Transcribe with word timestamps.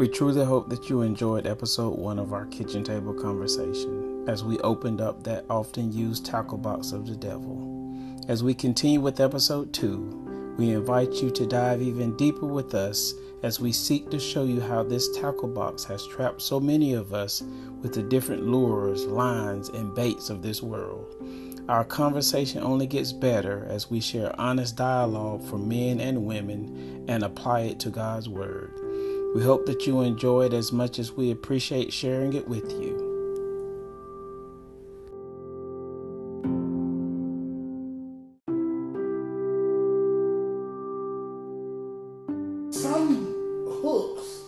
We 0.00 0.08
truly 0.08 0.42
hope 0.42 0.70
that 0.70 0.88
you 0.88 1.02
enjoyed 1.02 1.46
episode 1.46 1.98
one 1.98 2.18
of 2.18 2.32
our 2.32 2.46
kitchen 2.46 2.82
table 2.82 3.12
conversation 3.12 4.24
as 4.26 4.42
we 4.42 4.58
opened 4.60 5.02
up 5.02 5.24
that 5.24 5.44
often 5.50 5.92
used 5.92 6.24
tackle 6.24 6.56
box 6.56 6.92
of 6.92 7.06
the 7.06 7.14
devil. 7.14 8.16
As 8.26 8.42
we 8.42 8.54
continue 8.54 9.02
with 9.02 9.20
episode 9.20 9.74
two, 9.74 10.54
we 10.56 10.70
invite 10.70 11.12
you 11.16 11.30
to 11.32 11.44
dive 11.44 11.82
even 11.82 12.16
deeper 12.16 12.46
with 12.46 12.74
us 12.74 13.12
as 13.42 13.60
we 13.60 13.72
seek 13.72 14.08
to 14.08 14.18
show 14.18 14.44
you 14.44 14.58
how 14.58 14.82
this 14.82 15.14
tackle 15.18 15.48
box 15.48 15.84
has 15.84 16.06
trapped 16.06 16.40
so 16.40 16.58
many 16.58 16.94
of 16.94 17.12
us 17.12 17.42
with 17.82 17.92
the 17.92 18.02
different 18.02 18.46
lures, 18.46 19.04
lines, 19.04 19.68
and 19.68 19.94
baits 19.94 20.30
of 20.30 20.40
this 20.40 20.62
world. 20.62 21.14
Our 21.68 21.84
conversation 21.84 22.62
only 22.62 22.86
gets 22.86 23.12
better 23.12 23.66
as 23.68 23.90
we 23.90 24.00
share 24.00 24.34
honest 24.40 24.76
dialogue 24.76 25.44
for 25.44 25.58
men 25.58 26.00
and 26.00 26.24
women 26.24 27.04
and 27.06 27.22
apply 27.22 27.60
it 27.64 27.78
to 27.80 27.90
God's 27.90 28.30
Word. 28.30 28.79
We 29.32 29.42
hope 29.42 29.64
that 29.66 29.86
you 29.86 30.00
enjoy 30.00 30.46
it 30.46 30.52
as 30.52 30.72
much 30.72 30.98
as 30.98 31.12
we 31.12 31.30
appreciate 31.30 31.92
sharing 31.92 32.32
it 32.32 32.48
with 32.48 32.72
you. 32.72 32.98
Some 42.72 43.26
hooks 43.80 44.40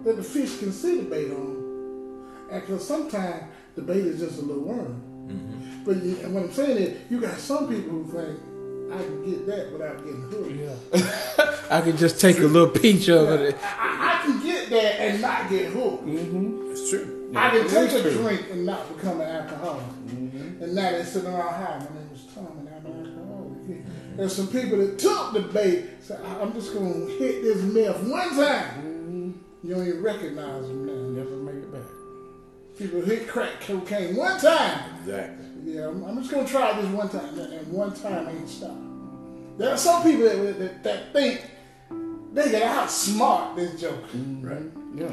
that 0.00 0.16
the 0.16 0.22
fish 0.22 0.58
can 0.58 0.72
see 0.72 1.02
the 1.02 1.10
bait 1.10 1.30
on, 1.30 2.24
and 2.50 2.62
because 2.62 2.88
sometimes 2.88 3.44
the 3.74 3.82
bait 3.82 3.98
is 3.98 4.20
just 4.20 4.38
a 4.38 4.42
little 4.42 4.62
worm. 4.62 5.02
Mm-hmm. 5.26 5.84
But 5.84 6.02
you, 6.02 6.16
and 6.24 6.34
what 6.34 6.44
I'm 6.44 6.52
saying 6.52 6.78
is, 6.78 6.98
you 7.10 7.20
got 7.20 7.36
some 7.36 7.68
people 7.68 7.90
who 7.90 8.04
think 8.10 8.40
I 8.90 8.96
can 8.96 9.30
get 9.30 9.46
that 9.46 9.72
without 9.72 9.98
getting 10.04 10.22
hooked. 10.22 10.52
Yeah. 10.96 11.46
I 11.70 11.80
could 11.80 11.96
just 11.96 12.20
take 12.20 12.38
a 12.38 12.42
little 12.42 12.68
pinch 12.68 13.08
of 13.08 13.28
it. 13.30 13.56
I, 13.62 14.20
I 14.20 14.26
can 14.26 14.42
get 14.42 14.70
that 14.70 15.00
and 15.00 15.22
not 15.22 15.48
get 15.48 15.66
hooked. 15.66 16.04
Mm-hmm. 16.04 16.72
It's 16.72 16.90
true. 16.90 17.32
I 17.36 17.50
can 17.50 17.66
it 17.66 17.68
take 17.68 17.92
a 17.92 18.02
true. 18.02 18.22
drink 18.22 18.46
and 18.50 18.66
not 18.66 18.96
become 18.96 19.20
an 19.20 19.28
alcoholic. 19.28 19.84
Mm-hmm. 19.84 20.64
And 20.64 20.74
now 20.74 20.90
they're 20.90 21.04
sitting 21.04 21.30
around 21.30 21.54
high. 21.54 21.78
My 21.78 21.96
name 21.96 22.10
is 22.12 22.26
Tom 22.34 22.46
and 22.58 22.68
I'm 22.68 22.86
an 22.86 23.06
alcoholic. 23.06 24.16
There's 24.16 24.34
some 24.34 24.48
people 24.48 24.78
that 24.78 24.98
took 24.98 25.32
the 25.32 25.40
bait. 25.42 25.90
So 26.02 26.20
I- 26.22 26.42
I'm 26.42 26.52
just 26.54 26.74
going 26.74 27.06
to 27.06 27.12
hit 27.18 27.42
this 27.42 27.62
meth 27.62 28.02
one 28.02 28.30
time. 28.30 28.64
Mm-hmm. 28.82 29.30
You 29.62 29.74
don't 29.74 29.86
even 29.86 30.02
recognize 30.02 30.66
them 30.66 30.86
now. 30.86 31.22
Never 31.22 31.36
make 31.36 31.54
it 31.54 31.72
back. 31.72 31.82
People 32.78 33.02
hit 33.02 33.28
crack 33.28 33.60
cocaine 33.60 34.16
one 34.16 34.40
time. 34.40 34.98
Exactly. 35.00 35.46
Yeah, 35.62 35.86
I'm, 35.88 36.02
I'm 36.02 36.18
just 36.18 36.32
going 36.32 36.44
to 36.46 36.50
try 36.50 36.80
this 36.80 36.90
one 36.90 37.08
time. 37.08 37.38
And 37.38 37.52
and 37.52 37.72
one 37.72 37.94
time 37.94 38.28
ain't 38.28 38.48
stop. 38.48 38.76
There 39.56 39.70
are 39.70 39.76
some 39.76 40.02
people 40.02 40.24
that, 40.24 40.58
that, 40.58 40.82
that 40.82 41.12
think 41.12 41.44
they 42.32 42.50
can 42.50 42.62
outsmart 42.62 43.56
this 43.56 43.80
joker. 43.80 44.06
Mm-hmm. 44.14 44.46
Right. 44.46 44.70
Yeah. 44.94 45.12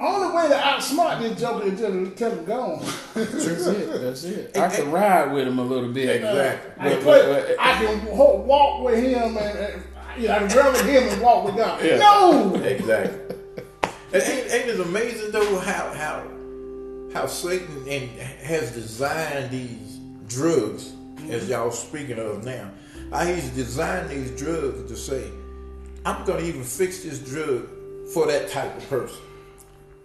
Only 0.00 0.36
way 0.36 0.48
to 0.48 0.54
outsmart 0.54 1.20
this 1.20 1.40
joker 1.40 1.66
is 1.66 1.80
just 1.80 1.92
to 1.92 2.10
tell 2.10 2.30
him 2.30 2.44
go 2.44 2.60
on. 2.60 2.80
That's 3.14 3.44
it. 3.66 4.00
That's 4.00 4.24
it. 4.24 4.56
I 4.56 4.68
can 4.68 4.92
ride 4.92 5.32
with 5.32 5.48
him 5.48 5.58
a 5.58 5.64
little 5.64 5.92
bit. 5.92 6.16
Exactly. 6.16 6.72
I 6.78 6.90
can, 6.90 7.04
But- 7.04 7.26
but- 7.26 7.46
but- 7.48 7.56
I 7.58 7.84
can 7.84 8.06
walk 8.16 8.84
with 8.84 9.02
him 9.02 9.36
and, 9.36 9.58
and 9.58 9.82
you 10.16 10.28
know, 10.28 10.34
I'd 10.34 10.52
rather 10.52 10.84
him 10.84 11.02
and 11.08 11.22
walk 11.22 11.44
with 11.46 11.56
God. 11.56 11.84
Yeah. 11.84 11.98
No! 11.98 12.54
Exactly. 12.54 13.20
And 14.10 14.22
ain't, 14.22 14.50
ain't 14.50 14.68
it 14.70 14.80
amazing 14.80 15.32
though 15.32 15.58
how 15.58 15.92
how 15.92 16.26
how 17.12 17.26
Satan 17.26 17.86
and 17.86 18.08
has 18.40 18.72
designed 18.72 19.50
these 19.50 20.00
drugs, 20.28 20.94
as 21.28 21.42
mm-hmm. 21.42 21.50
y'all 21.50 21.70
speaking 21.70 22.18
of 22.18 22.42
now, 22.42 22.70
how 23.12 23.26
he's 23.26 23.50
designed 23.50 24.08
these 24.08 24.30
drugs 24.30 24.88
to 24.90 24.96
say, 24.96 25.30
I'm 26.08 26.24
gonna 26.24 26.40
even 26.40 26.64
fix 26.64 27.02
this 27.02 27.18
drug 27.18 27.68
for 28.14 28.26
that 28.28 28.48
type 28.48 28.74
of 28.78 28.88
person. 28.88 29.18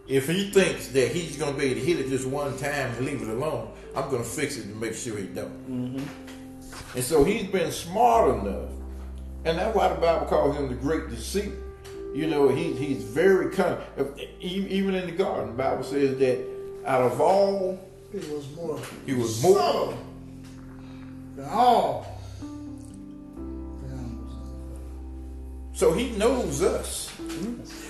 If 0.06 0.28
he 0.28 0.52
thinks 0.52 0.90
that 0.90 1.12
he's 1.14 1.38
gonna 1.38 1.58
be 1.58 1.68
able 1.68 1.80
to 1.80 1.86
hit 1.86 2.00
it 2.02 2.10
just 2.10 2.28
one 2.28 2.58
time 2.58 2.92
and 2.98 3.06
leave 3.06 3.22
it 3.22 3.30
alone, 3.30 3.72
I'm 3.96 4.12
gonna 4.12 4.24
fix 4.26 4.58
it 4.58 4.64
to 4.64 4.76
make 4.76 4.96
sure 4.96 5.16
he 5.18 5.28
don't. 5.28 5.72
Mm-hmm. 5.98 6.98
And 6.98 7.04
so 7.06 7.24
he's 7.24 7.48
been 7.48 7.72
smart 7.72 8.38
enough, 8.40 8.70
and 9.46 9.58
that's 9.58 9.74
why 9.74 9.88
the 9.88 9.96
Bible 9.96 10.26
calls 10.26 10.58
him 10.58 10.68
the 10.68 10.76
great 10.76 11.10
deceit. 11.10 11.54
You 12.14 12.28
know, 12.28 12.50
he, 12.50 12.74
he's 12.74 13.02
very 13.02 13.50
cunning. 13.56 13.80
Even 14.42 14.96
in 14.96 15.06
the 15.06 15.14
garden, 15.14 15.48
the 15.52 15.54
Bible 15.64 15.84
says 15.84 16.18
that 16.18 16.38
out 16.86 17.02
of 17.02 17.22
all, 17.22 17.80
It 18.14 18.30
was 18.30 18.46
more 18.58 18.78
he 19.06 19.14
was 19.14 19.42
more. 19.42 19.56
subtle 19.58 19.98
than 21.38 21.46
all. 21.46 22.13
So 25.84 25.92
he 25.92 26.12
knows 26.12 26.64
us. 26.64 27.12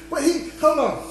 But 0.09 0.23
he, 0.23 0.49
hold 0.59 0.79
on. 0.79 1.03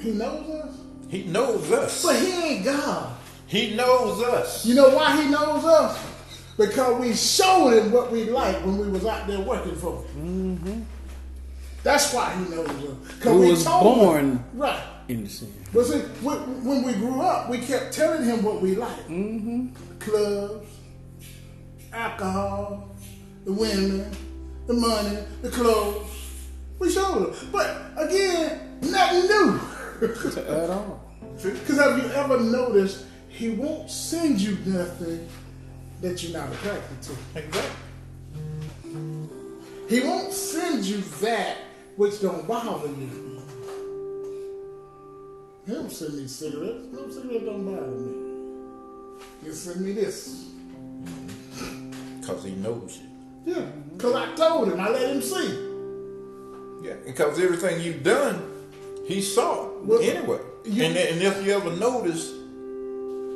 He 0.00 0.12
knows 0.12 0.48
us? 0.48 0.76
He 1.10 1.24
knows 1.24 1.72
us. 1.72 2.00
But 2.04 2.14
he 2.14 2.30
ain't 2.30 2.64
God. 2.64 3.16
He 3.48 3.74
knows 3.74 4.22
us. 4.22 4.64
You 4.64 4.76
know 4.76 4.90
why 4.90 5.20
he 5.20 5.28
knows 5.28 5.64
us? 5.64 5.98
Because 6.56 7.00
we 7.00 7.12
showed 7.12 7.70
him 7.70 7.90
what 7.90 8.12
we 8.12 8.30
like 8.30 8.64
when 8.64 8.78
we 8.78 8.86
was 8.88 9.04
out 9.04 9.26
there 9.26 9.40
working 9.40 9.74
for 9.74 10.00
him. 10.04 10.86
That's 11.82 12.14
why 12.14 12.32
he 12.36 12.54
knows 12.54 12.68
us. 12.68 13.18
'Cause 13.18 13.32
Who 13.32 13.40
we 13.40 13.50
was 13.50 13.64
told 13.64 13.82
him- 13.84 14.04
born 14.04 14.44
right. 14.54 14.82
in 15.08 15.24
the 15.24 15.28
sin. 15.30 15.52
But 15.74 15.86
see, 15.86 15.98
when 16.22 16.38
when 16.64 16.84
we 16.84 16.92
grew 16.92 17.20
up, 17.20 17.50
we 17.50 17.58
kept 17.58 17.92
telling 17.92 18.22
him 18.24 18.44
what 18.44 18.62
we 18.62 18.76
like: 18.76 19.08
Mm-hmm. 19.08 19.70
Clubs, 19.98 20.68
alcohol, 21.92 22.90
the 23.44 23.52
women, 23.52 24.06
the 24.68 24.74
money, 24.74 25.18
the 25.42 25.50
clothes. 25.50 26.06
We 26.78 26.92
showed 26.92 27.34
him. 27.34 27.50
But 27.50 27.92
again, 27.96 28.78
nothing 28.82 29.26
new. 29.26 29.60
At 30.46 30.70
all. 30.70 31.00
Because 31.42 31.78
have 31.78 31.98
you 31.98 32.10
ever 32.12 32.38
noticed 32.38 33.06
he 33.28 33.50
won't 33.50 33.90
send 33.90 34.40
you 34.40 34.56
nothing 34.64 35.28
that 36.00 36.22
you're 36.22 36.38
not 36.38 36.52
attracted 36.52 37.02
to. 37.02 37.12
Exactly. 37.34 37.70
He 39.88 40.00
won't 40.00 40.32
send 40.32 40.84
you 40.84 40.98
that 41.20 41.56
which 41.96 42.20
don't 42.20 42.46
bother 42.46 42.88
you. 42.88 43.42
He 45.66 45.72
don't 45.72 45.90
send 45.90 46.14
me 46.14 46.26
cigarettes. 46.26 46.86
No 46.92 47.10
cigarettes 47.10 47.44
don't 47.44 47.64
bother 47.64 47.90
me. 47.90 49.24
He'll 49.42 49.54
send 49.54 49.80
me 49.84 49.92
this. 49.92 50.46
Because 52.20 52.44
he 52.44 52.50
knows 52.50 53.00
you. 53.00 53.07
Yeah, 53.44 53.60
because 53.92 54.14
I 54.14 54.34
told 54.34 54.68
him. 54.72 54.80
I 54.80 54.88
let 54.90 55.10
him 55.10 55.22
see. 55.22 55.66
Yeah. 56.82 56.94
Because 57.04 57.38
everything 57.40 57.80
you've 57.80 58.02
done, 58.02 58.42
he 59.06 59.20
saw 59.22 59.68
Well, 59.82 60.00
anyway. 60.00 60.38
you- 60.64 60.84
and, 60.84 60.96
and 60.96 61.22
if 61.22 61.44
you 61.46 61.52
ever 61.52 61.70
noticed, 61.76 62.34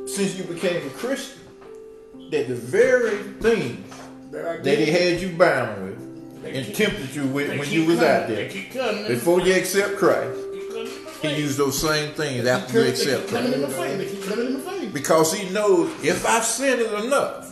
since 0.07 0.37
you 0.37 0.45
became 0.45 0.87
a 0.87 0.91
Christian, 0.91 1.41
that 2.31 2.49
the 2.49 2.55
very 2.55 3.19
things 3.41 3.79
That 4.31 4.65
that 4.65 4.79
he 4.79 4.87
had 4.91 5.21
you 5.21 5.31
bound 5.37 5.83
with 5.85 5.99
and 6.45 6.67
keep- 6.67 6.75
tempted 6.77 7.15
you 7.15 7.27
with 7.27 7.49
when 7.59 7.71
you 7.71 7.85
was 7.87 7.97
coming. 7.97 8.11
out 8.11 8.29
there. 8.29 9.09
Before 9.09 9.41
you 9.41 9.55
accept 9.55 9.97
Christ, 9.97 10.39
Keep 10.53 10.69
coming 10.71 10.87
in 10.87 11.05
my 11.05 11.29
he 11.37 11.41
used 11.43 11.59
those 11.59 11.79
same 11.81 12.12
things 12.15 12.45
They 12.45 12.51
after 12.51 12.83
you 12.83 12.89
accept 12.89 13.29
Christ. 13.29 13.57
my 13.57 13.67
face. 13.69 13.99
They 13.99 14.07
keep 14.17 14.25
coming 14.29 14.47
in 14.47 14.53
my 14.65 14.71
face. 14.73 14.93
Because 14.93 15.33
he 15.35 15.49
knows 15.51 15.91
if 16.05 16.27
I've 16.27 16.45
sinned 16.45 16.81
enough, 16.83 17.52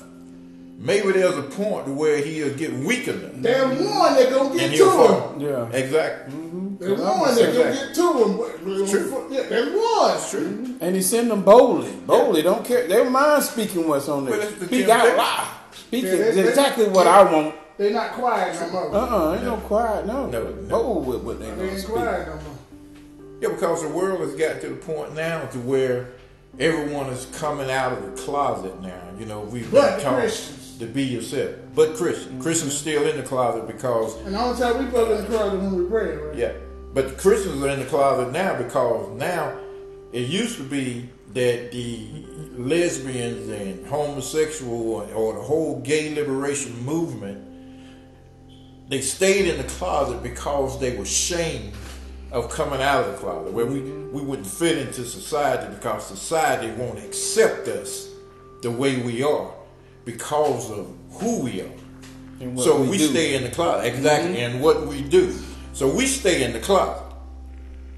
maybe 0.80 1.12
there's 1.12 1.36
a 1.36 1.42
point 1.42 1.86
to 1.86 1.92
where 1.92 2.18
he'll 2.18 2.54
get 2.56 2.72
weak 2.72 3.06
enough. 3.06 3.30
There's 3.34 3.68
one 3.80 4.14
that 4.14 4.30
gonna 4.30 4.58
get 4.58 4.76
to 4.76 4.84
fall. 4.91 5.28
him. 5.34 5.41
Yeah. 5.41 5.68
Exactly. 5.70 6.34
Mm-hmm. 6.34 6.76
There's 6.78 6.98
one 7.00 7.34
that 7.34 7.54
gonna 7.54 7.72
get 7.74 7.94
to 7.94 8.12
him. 8.24 8.88
True. 8.88 9.26
Yeah, 9.30 9.42
there's 9.42 9.72
one. 9.72 10.30
True. 10.30 10.48
Mm-hmm. 10.48 10.84
And 10.84 10.96
he 10.96 11.02
send 11.02 11.30
them 11.30 11.42
boldly. 11.42 11.92
Boldly. 12.06 12.42
Don't 12.42 12.64
care. 12.64 12.88
They 12.88 12.96
don't 12.96 13.12
mind 13.12 13.42
speaking 13.44 13.86
what's 13.86 14.08
on 14.08 14.24
there. 14.24 14.38
that's 14.38 14.54
the 14.54 14.66
Speak 14.66 14.86
Tim 14.86 14.91
out 14.96 15.16
loud. 15.16 15.48
Speak 15.72 16.04
Yeah, 16.04 16.10
it. 16.12 16.16
they- 16.16 16.24
It's 16.28 16.36
they- 16.36 16.48
exactly 16.48 16.88
what 16.88 17.06
I 17.06 17.22
want. 17.30 17.54
They're 17.76 17.92
not 17.92 18.12
quiet 18.12 18.60
no 18.60 18.68
more. 18.71 18.94
Uh-uh. 18.94 19.34
Ain't 19.36 19.44
no 19.44 19.56
quiet. 19.56 20.06
No. 20.06 20.26
No, 20.26 20.42
no. 20.50 20.68
Bold 20.68 21.06
with 21.06 21.22
what 21.22 21.41
they 21.41 21.50
They 21.50 21.71
ain't 21.71 21.78
speak. 21.80 21.94
quiet 21.94 22.26
no 22.28 22.34
more. 22.34 22.42
Yeah, 23.41 23.48
because 23.50 23.83
the 23.83 23.88
world 23.88 24.21
has 24.21 24.34
got 24.34 24.60
to 24.60 24.68
the 24.68 24.74
point 24.76 25.15
now 25.15 25.47
to 25.47 25.59
where 25.60 26.09
everyone 26.59 27.06
is 27.06 27.26
coming 27.38 27.71
out 27.71 27.92
of 27.92 28.03
the 28.04 28.22
closet 28.22 28.83
now. 28.83 29.00
You 29.18 29.24
know, 29.24 29.41
we've 29.41 29.71
But 29.72 29.97
been 29.97 30.04
taught 30.04 30.18
Christians. 30.21 30.59
To 30.80 30.86
be 30.86 31.04
yourself. 31.04 31.54
But 31.74 31.97
Christian, 31.97 32.41
Christians 32.42 32.77
still 32.77 33.06
in 33.06 33.16
the 33.16 33.22
closet 33.22 33.66
because 33.66 34.16
And 34.22 34.34
all 34.36 34.53
the 34.53 34.65
time 34.65 34.84
we 34.84 34.91
go 34.91 35.10
in 35.12 35.22
the 35.22 35.28
closet 35.28 35.60
when 35.60 35.77
we 35.77 35.88
pray, 35.88 36.16
right? 36.16 36.36
Yeah, 36.36 36.53
but 36.92 37.09
the 37.09 37.15
Christians 37.15 37.62
are 37.62 37.68
in 37.68 37.80
the 37.80 37.86
closet 37.86 38.32
now 38.32 38.56
because 38.56 39.09
now 39.16 39.56
it 40.12 40.28
used 40.28 40.56
to 40.56 40.65
be 40.65 41.09
that 41.32 41.71
the 41.71 42.09
lesbians 42.56 43.48
and 43.48 43.86
homosexual 43.86 45.09
or 45.15 45.34
the 45.34 45.41
whole 45.41 45.80
gay 45.80 46.12
liberation 46.15 46.77
movement 46.84 47.47
they 48.88 49.00
stayed 49.00 49.47
in 49.47 49.56
the 49.56 49.68
closet 49.74 50.21
because 50.21 50.80
they 50.80 50.97
were 50.97 51.04
ashamed 51.04 51.72
of 52.33 52.50
coming 52.50 52.83
out 52.83 53.04
of 53.04 53.12
the 53.12 53.18
closet 53.18 53.53
where 53.53 53.66
we 53.66 53.80
we 53.80 54.21
wouldn't 54.21 54.47
fit 54.47 54.78
into 54.78 55.04
society 55.04 55.72
because 55.72 56.04
society 56.04 56.72
won't 56.72 56.98
accept 56.98 57.68
us 57.68 58.09
the 58.62 58.71
way 58.71 59.00
we 59.00 59.22
are 59.22 59.53
because 60.04 60.70
of 60.70 60.94
who 61.12 61.41
we 61.42 61.60
are 61.60 61.70
And 62.41 62.56
what 62.56 62.64
so 62.64 62.80
we 62.80 62.91
we, 62.91 62.98
stay 62.98 63.34
in 63.34 63.42
the 63.42 63.50
closet 63.50 63.86
exactly 63.86 64.34
mm-hmm. 64.34 64.54
and 64.54 64.62
what 64.62 64.86
we 64.86 65.02
do 65.02 65.36
So 65.72 65.92
we 65.92 66.06
stay 66.06 66.42
in 66.42 66.52
the 66.52 66.60
closet. 66.60 67.06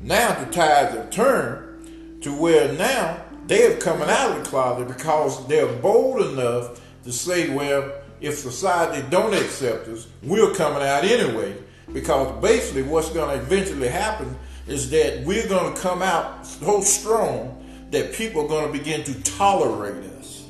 Now 0.00 0.43
the 0.43 0.50
tides 0.50 0.94
have 0.94 1.10
turned 1.10 2.22
to 2.22 2.32
where 2.32 2.72
now 2.72 3.25
they 3.46 3.66
are 3.66 3.76
coming 3.78 4.08
out 4.08 4.37
of 4.37 4.44
the 4.44 4.49
closet 4.49 4.88
because 4.88 5.46
they're 5.49 5.72
bold 5.76 6.20
enough 6.32 6.81
to 7.04 7.12
say, 7.12 7.52
well, 7.54 7.93
if 8.20 8.38
society 8.38 9.04
don't 9.10 9.34
accept 9.34 9.88
us, 9.88 10.06
we're 10.22 10.54
coming 10.54 10.82
out 10.82 11.04
anyway. 11.04 11.56
Because 11.93 12.40
basically 12.40 12.82
what's 12.82 13.10
going 13.10 13.37
to 13.37 13.44
eventually 13.44 13.88
happen 13.88 14.37
is 14.66 14.90
that 14.90 15.25
we're 15.25 15.49
going 15.49 15.75
to 15.75 15.81
come 15.81 16.02
out 16.02 16.46
so 16.46 16.81
strong 16.81 17.58
that 17.90 18.12
people 18.14 18.44
are 18.44 18.49
going 18.49 18.72
to 18.72 18.78
begin 18.78 19.02
to 19.04 19.22
tolerate 19.22 20.04
us. 20.04 20.42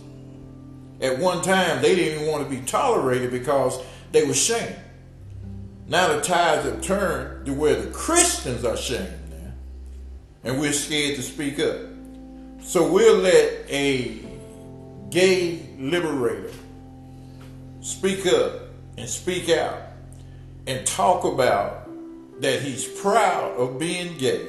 At 1.03 1.19
one 1.19 1.43
time, 1.43 1.83
they 1.83 1.97
didn't 1.97 2.21
even 2.21 2.33
want 2.33 2.49
to 2.49 2.57
be 2.57 2.65
tolerated 2.65 3.33
because 3.33 3.83
they 4.13 4.25
were 4.25 4.35
shamed. 4.35 4.77
Now 5.89 6.15
the 6.15 6.21
tides 6.21 6.65
have 6.65 6.81
turned 6.81 7.45
to 7.47 7.53
where 7.53 7.75
the 7.75 7.91
Christians 7.91 8.65
are 8.65 8.77
shamed 8.77 9.31
now, 9.31 9.53
and 10.45 10.61
we're 10.61 10.73
scared 10.73 11.17
to 11.17 11.23
speak 11.23 11.59
up. 11.59 11.77
So 12.63 12.89
we'll 12.91 13.19
let 13.19 13.67
a 13.69 14.21
gay 15.11 15.69
liberator 15.79 16.53
speak 17.81 18.25
up 18.27 18.53
and 18.97 19.09
speak 19.09 19.49
out 19.49 19.83
and 20.69 20.87
talk 20.87 21.25
about 21.25 21.91
that 22.41 22.63
he's 22.63 22.87
proud 22.87 23.57
of 23.59 23.79
being 23.79 24.17
gay. 24.19 24.47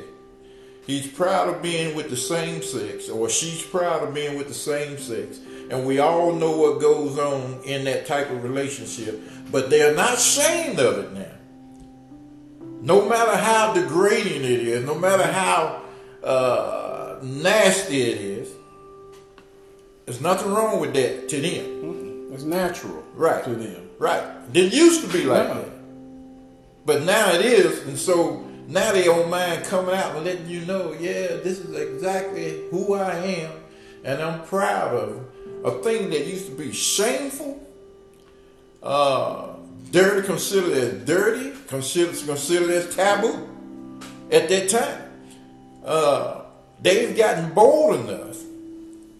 He's 0.85 1.07
proud 1.07 1.49
of 1.49 1.61
being 1.61 1.95
with 1.95 2.09
the 2.09 2.17
same 2.17 2.61
sex, 2.61 3.09
or 3.09 3.29
she's 3.29 3.63
proud 3.63 4.03
of 4.07 4.13
being 4.13 4.37
with 4.37 4.47
the 4.47 4.53
same 4.53 4.97
sex. 4.99 5.39
And 5.73 5.87
we 5.87 5.97
all 5.97 6.31
know 6.33 6.55
what 6.55 6.79
goes 6.79 7.17
on 7.17 7.59
in 7.65 7.85
that 7.85 8.05
type 8.05 8.29
of 8.29 8.43
relationship, 8.43 9.19
but 9.51 9.71
they're 9.71 9.95
not 9.95 10.13
ashamed 10.19 10.79
of 10.79 10.99
it 10.99 11.13
now. 11.13 11.25
No 12.81 13.09
matter 13.09 13.35
how 13.35 13.73
degrading 13.73 14.43
it 14.43 14.67
is, 14.67 14.85
no 14.85 14.93
matter 14.93 15.23
how 15.23 15.81
uh, 16.23 17.17
nasty 17.23 18.03
it 18.03 18.21
is, 18.21 18.49
there's 20.05 20.21
nothing 20.21 20.53
wrong 20.53 20.79
with 20.79 20.93
that 20.93 21.27
to 21.29 21.41
them. 21.41 22.29
It's 22.33 22.43
natural, 22.43 23.03
Right. 23.15 23.43
to 23.43 23.55
them. 23.55 23.89
Right. 23.97 24.23
Didn't 24.53 24.73
used 24.73 25.01
to 25.01 25.07
be 25.07 25.23
like 25.23 25.47
No. 25.47 25.53
that. 25.55 25.69
But 26.85 27.01
now 27.03 27.33
it 27.33 27.43
is, 27.43 27.81
and 27.87 27.97
so 27.97 28.43
now 28.67 28.91
they 28.91 29.05
don't 29.05 29.29
mind 29.29 29.63
coming 29.63 29.95
out 29.95 30.15
and 30.15 30.23
letting 30.23 30.47
you 30.47 30.65
know, 30.65 30.93
yeah, 30.99 31.27
this 31.43 31.59
is 31.59 31.75
exactly 31.75 32.61
who 32.69 32.93
I 32.93 33.15
am, 33.15 33.51
and 34.03 34.21
I'm 34.21 34.41
proud 34.43 34.93
of 34.93 35.09
it. 35.15 35.21
A 35.63 35.71
thing 35.81 36.09
that 36.09 36.25
used 36.27 36.47
to 36.47 36.51
be 36.51 36.71
shameful, 36.71 37.65
uh, 38.81 39.53
dirty, 39.91 40.27
considered 40.27 40.73
as 40.73 41.05
dirty, 41.05 41.53
considered 41.67 42.15
considered 42.25 42.69
as 42.71 42.95
taboo 42.95 43.47
at 44.31 44.49
that 44.49 44.69
time. 44.69 45.01
Uh, 45.85 46.41
they've 46.81 47.15
gotten 47.15 47.53
bold 47.53 48.09
enough 48.09 48.37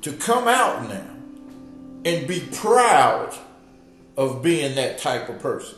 to 0.01 0.11
come 0.13 0.47
out 0.47 0.89
now 0.89 1.05
and 2.05 2.27
be 2.27 2.41
proud 2.51 3.33
of 4.17 4.43
being 4.43 4.75
that 4.75 4.97
type 4.97 5.29
of 5.29 5.39
person. 5.39 5.77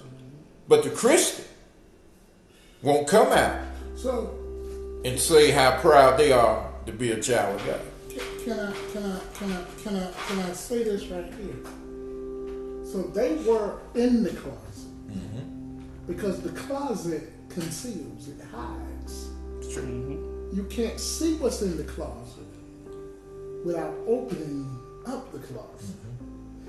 But 0.68 0.84
the 0.84 0.90
Christian 0.90 1.46
won't 2.82 3.08
come 3.08 3.32
out 3.32 3.62
So 3.96 4.36
and 5.06 5.20
say 5.20 5.52
how 5.52 5.80
proud 5.80 6.18
they 6.18 6.32
are 6.32 6.68
to 6.88 6.92
be 6.92 7.12
a 7.12 7.22
child 7.22 7.60
of 7.60 7.68
God. 7.68 7.82
Can 8.46 8.60
I 8.60 8.72
can 8.94 9.04
I 9.04 9.20
can 9.34 9.52
I 9.52 9.66
can 9.82 9.96
I 9.96 10.12
can 10.28 10.40
I 10.40 10.54
say 10.54 10.84
this 10.84 11.08
right 11.08 11.34
here? 11.34 11.66
So 12.86 13.02
they 13.12 13.34
were 13.38 13.80
in 13.96 14.24
the 14.24 14.30
closet 14.30 14.92
mm-hmm. 15.10 15.82
because 16.06 16.42
the 16.42 16.50
closet 16.50 17.34
conceals, 17.50 18.28
it 18.28 18.40
hides. 18.54 19.30
It's 19.58 19.74
true. 19.74 20.52
You 20.54 20.64
can't 20.66 21.00
see 21.00 21.34
what's 21.38 21.64
in 21.64 21.76
the 21.76 21.86
closet 21.86 22.46
without 23.66 23.96
opening 24.06 24.80
up 25.08 25.32
the 25.32 25.40
closet. 25.40 25.96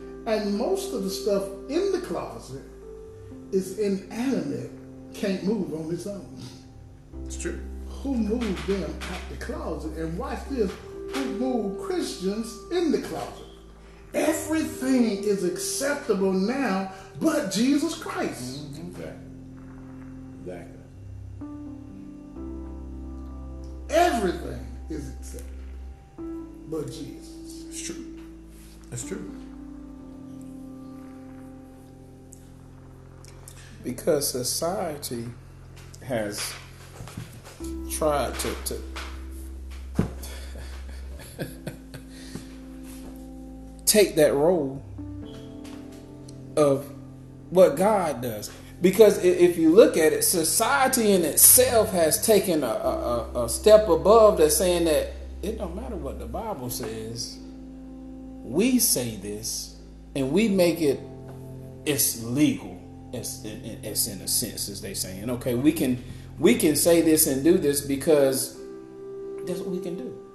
Mm-hmm. 0.01 0.29
And 0.29 0.57
most 0.57 0.95
of 0.95 1.05
the 1.05 1.11
stuff 1.11 1.45
in 1.69 1.93
the 1.93 2.01
closet 2.01 2.63
is 3.53 3.79
inanimate, 3.79 4.71
can't 5.13 5.45
move 5.45 5.75
on 5.75 5.93
its 5.93 6.07
own. 6.07 6.43
It's 7.27 7.37
true. 7.37 7.61
Who 8.03 8.15
moved 8.15 8.67
them 8.67 8.83
out 8.85 9.21
the 9.29 9.45
closet? 9.45 9.93
And 9.99 10.17
watch 10.17 10.39
this 10.49 10.73
who 11.17 11.39
moved 11.39 11.81
Christians 11.83 12.57
in 12.71 12.93
the 12.93 13.01
closet? 13.03 13.47
Everything 14.15 15.25
is 15.25 15.45
acceptable 15.45 16.33
now 16.33 16.93
but 17.21 17.51
Jesus 17.53 17.97
Christ. 17.97 18.75
Mm-hmm. 18.75 18.89
Exactly. 18.89 19.23
Exactly. 20.41 20.73
Everything 23.91 24.67
is 24.91 25.11
acceptable 25.11 26.47
but 26.69 26.87
Jesus. 26.87 27.65
It's 27.69 27.83
true. 27.83 28.19
It's 28.93 29.05
true. 29.05 29.31
because 33.87 34.29
society 34.29 35.25
has 36.05 36.53
tried 37.89 38.35
to, 38.35 38.53
to 38.65 38.83
take 43.87 44.17
that 44.17 44.35
role 44.35 44.83
of 46.57 46.91
what 47.51 47.77
God 47.77 48.23
does. 48.23 48.51
Because 48.83 49.23
if 49.25 49.57
you 49.57 49.75
look 49.75 49.97
at 49.97 50.13
it, 50.13 50.23
society 50.23 51.13
in 51.13 51.25
itself 51.25 51.93
has 51.93 52.25
taken 52.25 52.63
a, 52.63 52.67
a, 52.67 53.45
a- 53.45 53.49
step 53.49 53.89
above 53.89 54.37
that 54.39 54.51
saying 54.51 54.85
that 54.85 55.13
it 55.43 55.59
don't 55.59 55.75
matter 55.75 55.97
what 55.97 56.19
the 56.19 56.27
Bible 56.27 56.69
says. 56.69 57.39
We 58.43 58.79
say 58.79 59.17
this 59.17 59.77
and 60.15 60.31
we 60.31 60.49
make 60.49 60.81
it 60.81 61.01
it's 61.87 62.23
legal. 62.23 62.75
It's, 63.13 63.45
it- 63.45 63.79
it's 63.83 64.09
in 64.09 64.21
a 64.21 64.29
sense, 64.29 64.69
as 64.69 64.83
they 64.83 64.93
saying, 64.95 65.31
okay, 65.31 65.55
we 65.55 65.73
can 65.73 66.03
we 66.39 66.55
can 66.57 66.77
say 66.77 67.01
this 67.01 67.27
and 67.27 67.43
do 67.43 67.57
this 67.57 67.81
because 67.81 68.59
that's 69.47 69.61
what 69.61 69.71
we 69.71 69.81
can 69.81 69.97
do. 69.97 70.26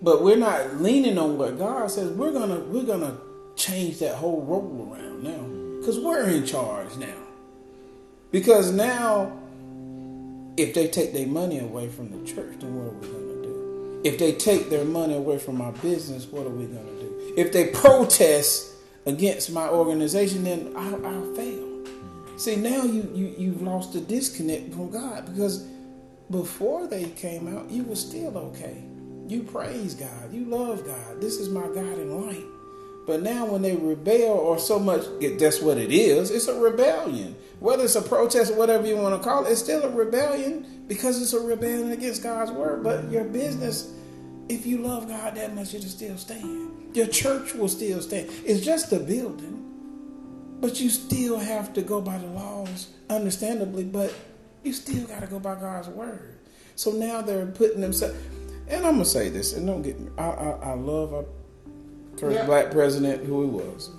But 0.00 0.22
we're 0.22 0.36
not 0.36 0.76
leaning 0.76 1.18
on 1.18 1.38
what 1.38 1.58
God 1.58 1.90
says. 1.90 2.10
We're 2.10 2.32
gonna 2.32 2.60
we're 2.60 2.84
gonna 2.84 3.18
change 3.56 3.98
that 3.98 4.14
whole 4.14 4.42
role 4.42 4.92
around 4.92 5.24
now 5.24 5.80
because 5.80 5.98
we're 5.98 6.28
in 6.28 6.46
charge 6.46 6.96
now. 6.96 7.16
Because 8.30 8.72
now, 8.72 9.32
if 10.56 10.74
they 10.74 10.86
take 10.88 11.12
their 11.12 11.26
money 11.26 11.58
away 11.58 11.88
from 11.88 12.10
the 12.10 12.30
church, 12.30 12.58
then 12.60 12.74
what 12.76 12.92
are 12.92 12.96
we 12.96 13.06
gonna 13.06 13.42
do? 13.42 14.00
If 14.04 14.18
they 14.18 14.32
take 14.32 14.70
their 14.70 14.84
money 14.84 15.14
away 15.14 15.38
from 15.38 15.60
our 15.60 15.72
business, 15.72 16.26
what 16.26 16.46
are 16.46 16.50
we 16.50 16.66
gonna 16.66 17.00
do? 17.00 17.34
If 17.36 17.52
they 17.52 17.68
protest 17.68 18.74
against 19.06 19.50
my 19.50 19.68
organization, 19.68 20.44
then 20.44 20.72
I'll, 20.76 21.04
I'll 21.04 21.34
fail. 21.34 21.66
See, 22.36 22.54
now 22.54 22.84
you, 22.84 23.10
you, 23.14 23.34
you've 23.36 23.62
lost 23.62 23.94
the 23.94 24.00
disconnect 24.00 24.72
from 24.72 24.90
God 24.90 25.26
because 25.26 25.66
before 26.30 26.86
they 26.86 27.04
came 27.04 27.56
out, 27.56 27.70
you 27.70 27.82
were 27.82 27.96
still 27.96 28.36
okay. 28.38 28.84
You 29.28 29.42
praise 29.42 29.94
God. 29.94 30.32
You 30.32 30.46
love 30.46 30.86
God. 30.86 31.20
This 31.20 31.38
is 31.38 31.50
my 31.50 31.66
God 31.66 31.76
and 31.76 32.26
light. 32.26 32.46
But 33.06 33.22
now 33.22 33.46
when 33.46 33.62
they 33.62 33.76
rebel 33.76 34.32
or 34.32 34.58
so 34.58 34.78
much, 34.78 35.02
that's 35.38 35.60
what 35.60 35.78
it 35.78 35.92
is. 35.92 36.30
It's 36.30 36.48
a 36.48 36.58
rebellion. 36.58 37.36
Whether 37.60 37.84
it's 37.84 37.96
a 37.96 38.02
protest 38.02 38.52
or 38.52 38.56
whatever 38.56 38.86
you 38.86 38.96
want 38.96 39.20
to 39.20 39.28
call 39.28 39.44
it, 39.46 39.52
it's 39.52 39.60
still 39.62 39.82
a 39.82 39.90
rebellion 39.90 40.84
because 40.86 41.20
it's 41.20 41.32
a 41.32 41.40
rebellion 41.40 41.92
against 41.92 42.22
God's 42.22 42.50
word. 42.50 42.82
But 42.82 43.10
your 43.10 43.24
business, 43.24 43.92
if 44.48 44.66
you 44.66 44.78
love 44.78 45.08
God 45.08 45.34
that 45.34 45.54
much, 45.54 45.74
it'll 45.74 45.88
still 45.88 46.16
stand. 46.16 46.96
Your 46.96 47.06
church 47.06 47.54
will 47.54 47.68
still 47.68 48.00
stand. 48.00 48.30
It's 48.46 48.64
just 48.64 48.92
a 48.92 48.98
building. 48.98 49.64
But 50.60 50.80
you 50.80 50.88
still 50.88 51.38
have 51.38 51.72
to 51.74 51.82
go 51.82 52.00
by 52.00 52.18
the 52.18 52.26
laws, 52.28 52.88
understandably, 53.10 53.84
but 53.84 54.12
you 54.64 54.72
still 54.72 55.06
got 55.06 55.20
to 55.20 55.26
go 55.26 55.38
by 55.38 55.54
God's 55.54 55.88
word. 55.88 56.38
So 56.76 56.92
now 56.92 57.22
they're 57.22 57.46
putting 57.46 57.80
themselves, 57.80 58.16
and 58.68 58.84
I'm 58.86 58.92
going 58.94 58.98
to 58.98 59.04
say 59.04 59.28
this, 59.28 59.52
and 59.54 59.66
don't 59.66 59.82
get 59.82 59.98
me, 59.98 60.10
I, 60.18 60.24
I, 60.28 60.50
I 60.70 60.72
love 60.74 61.14
our 61.14 61.24
first 62.18 62.36
Yeah. 62.36 62.46
black 62.46 62.70
president, 62.70 63.24
who 63.24 63.42
he 63.42 63.48
was. 63.48 63.90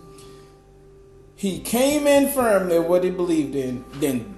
He 1.35 1.59
came 1.61 2.05
in 2.07 2.29
firmly 2.33 2.75
in 2.77 2.88
what 2.88 3.03
he 3.03 3.09
believed 3.11 3.55
in, 3.55 3.85
then 3.95 4.38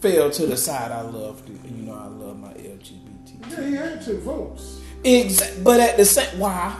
fell 0.00 0.30
to 0.30 0.46
the 0.46 0.56
side. 0.56 0.92
I 0.92 1.00
love, 1.02 1.42
you 1.64 1.82
know, 1.82 1.94
I 1.94 2.06
love 2.06 2.38
my 2.38 2.52
LGBT. 2.52 3.50
Yeah, 3.50 3.66
he 3.66 3.74
had 3.74 4.02
two 4.04 4.18
votes 4.20 4.80
Exact, 5.04 5.62
but 5.64 5.80
at 5.80 5.96
the 5.96 6.04
same, 6.04 6.38
why? 6.38 6.76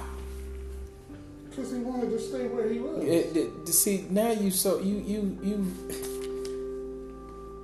because 1.50 1.72
he 1.72 1.78
wanted 1.78 2.10
to 2.10 2.20
stay 2.20 2.46
where 2.46 2.68
he 2.70 2.78
was. 2.78 3.02
It, 3.02 3.36
it, 3.36 3.68
see 3.68 4.06
now 4.10 4.30
you 4.30 4.50
so 4.52 4.78
you 4.78 4.98
you 4.98 5.38
you 5.42 5.74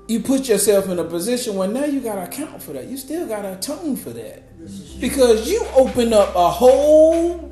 you 0.08 0.20
put 0.20 0.48
yourself 0.48 0.88
in 0.88 0.98
a 0.98 1.04
position 1.04 1.54
where 1.54 1.68
now 1.68 1.84
you 1.84 2.00
got 2.00 2.16
to 2.16 2.22
account 2.24 2.60
for 2.62 2.72
that. 2.72 2.86
You 2.86 2.96
still 2.96 3.26
got 3.28 3.42
to 3.42 3.56
atone 3.56 3.94
for 3.96 4.10
that 4.10 4.42
This 4.42 4.42
is 4.42 4.53
true. 4.53 4.53
Because 5.00 5.50
you 5.50 5.64
open 5.76 6.12
up 6.12 6.34
a 6.34 6.50
whole 6.50 7.50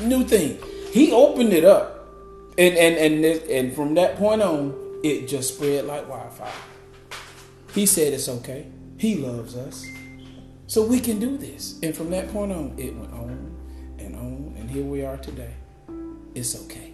new 0.00 0.24
thing. 0.24 0.58
He 0.92 1.12
opened 1.12 1.52
it 1.52 1.64
up, 1.64 2.08
and 2.56 2.76
and 2.76 2.96
and 2.96 3.24
and 3.24 3.74
from 3.74 3.94
that 3.94 4.16
point 4.16 4.42
on, 4.42 4.74
it 5.04 5.28
just 5.28 5.54
spread 5.54 5.84
like 5.84 6.08
wildfire. 6.08 6.52
He 7.74 7.86
said 7.86 8.12
it's 8.12 8.28
okay. 8.28 8.66
He 8.96 9.16
loves 9.16 9.56
us. 9.56 9.84
So 10.66 10.84
we 10.84 11.00
can 11.00 11.18
do 11.18 11.38
this. 11.38 11.78
And 11.82 11.96
from 11.96 12.10
that 12.10 12.28
point 12.28 12.52
on, 12.52 12.74
it 12.76 12.94
went 12.94 13.12
on 13.12 13.56
and 13.98 14.14
on, 14.16 14.54
and 14.58 14.70
here 14.70 14.84
we 14.84 15.04
are 15.04 15.16
today. 15.16 15.54
It's 16.34 16.54
okay. 16.64 16.92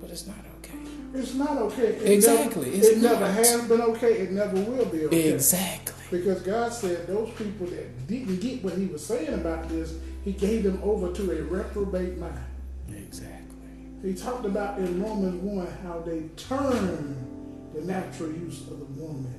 But 0.00 0.10
it's 0.10 0.26
not 0.26 0.36
okay. 0.58 0.78
It's 1.14 1.34
not 1.34 1.56
okay. 1.58 1.94
It 1.94 2.12
exactly. 2.12 2.70
Never, 2.70 2.86
it 2.86 2.98
not. 2.98 3.12
never 3.12 3.32
has 3.32 3.68
been 3.68 3.80
okay. 3.80 4.12
It 4.18 4.30
never 4.32 4.60
will 4.60 4.84
be 4.84 5.06
okay. 5.06 5.32
Exactly. 5.32 5.97
Because 6.10 6.40
God 6.42 6.72
said 6.72 7.06
those 7.06 7.30
people 7.34 7.66
that 7.66 8.06
didn't 8.06 8.40
get 8.40 8.64
what 8.64 8.74
He 8.74 8.86
was 8.86 9.04
saying 9.04 9.34
about 9.34 9.68
this, 9.68 9.94
He 10.24 10.32
gave 10.32 10.62
them 10.62 10.80
over 10.82 11.12
to 11.12 11.30
a 11.32 11.42
reprobate 11.42 12.18
mind. 12.18 12.44
Exactly. 12.88 13.56
He 14.02 14.14
talked 14.14 14.46
about 14.46 14.78
in 14.78 15.02
Romans 15.02 15.42
1 15.42 15.66
how 15.82 16.00
they 16.00 16.22
turned 16.36 17.74
the 17.74 17.82
natural 17.82 18.30
use 18.30 18.60
of 18.62 18.78
the 18.78 18.84
woman 18.84 19.34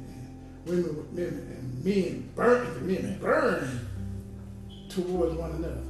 and 0.68 0.70
women, 0.70 1.08
men, 1.12 1.28
and 1.28 1.84
men 1.86 2.30
burn, 2.36 2.86
men 2.86 3.18
burn 3.20 3.88
towards 4.90 5.36
one 5.36 5.52
another. 5.52 5.84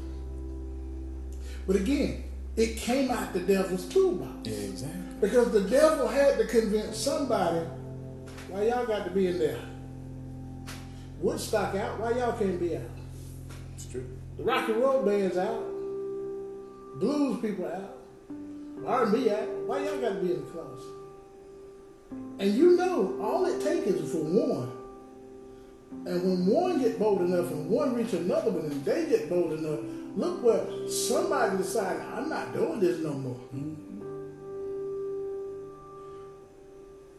But 1.68 1.76
again, 1.76 2.24
it 2.56 2.78
came 2.78 3.12
out 3.12 3.34
the 3.34 3.40
devil's 3.40 3.86
toolbox. 3.88 4.48
Yeah, 4.50 4.70
exactly. 4.70 5.00
Because 5.22 5.52
the 5.52 5.62
devil 5.62 6.08
had 6.08 6.38
to 6.38 6.46
convince 6.46 6.98
somebody 6.98 7.66
why 8.50 8.64
y'all 8.68 8.86
got 8.86 9.06
to 9.06 9.12
be 9.12 9.28
in 9.28 9.40
there. 9.40 9.60
Woodstock 11.22 11.76
out, 11.76 12.00
why 12.00 12.12
y'all 12.12 12.38
can't 12.38 12.60
be 12.60 12.78
out? 12.78 12.84
It's 13.76 13.86
true. 13.86 14.08
The 14.38 14.44
rock 14.44 14.70
and 14.70 14.78
roll 14.78 15.04
band's 15.04 15.38
out. 15.38 15.64
Blues 17.00 17.42
people 17.42 17.66
out. 17.66 17.98
R&B 18.86 19.30
out. 19.30 19.48
Why 19.68 19.84
y'all 19.84 20.00
got 20.00 20.10
to 20.10 20.16
be 20.16 20.34
in 20.34 20.46
the 20.46 20.52
closet? 20.52 20.86
And 22.40 22.56
you 22.56 22.78
know, 22.78 23.20
all 23.22 23.46
it 23.46 23.62
takes 23.62 23.88
is 23.88 24.12
for 24.12 24.24
one. 24.24 24.72
And 26.06 26.24
when 26.24 26.46
one 26.46 26.82
get 26.82 26.98
bold 26.98 27.22
enough 27.22 27.52
and 27.52 27.70
one 27.70 27.94
reach 27.94 28.14
another 28.14 28.52
one 28.52 28.72
and 28.72 28.86
they 28.86 29.06
get 29.08 29.30
bold 29.30 29.54
enough, 29.54 29.80
look 30.16 30.42
what 30.42 30.90
somebody 30.90 31.58
decided, 31.58 32.02
I'm 32.14 32.30
not 32.30 32.54
doing 32.54 32.80
this 32.80 33.00
no 33.00 33.14
more. 33.14 33.40
Mm-hmm. 33.54 33.79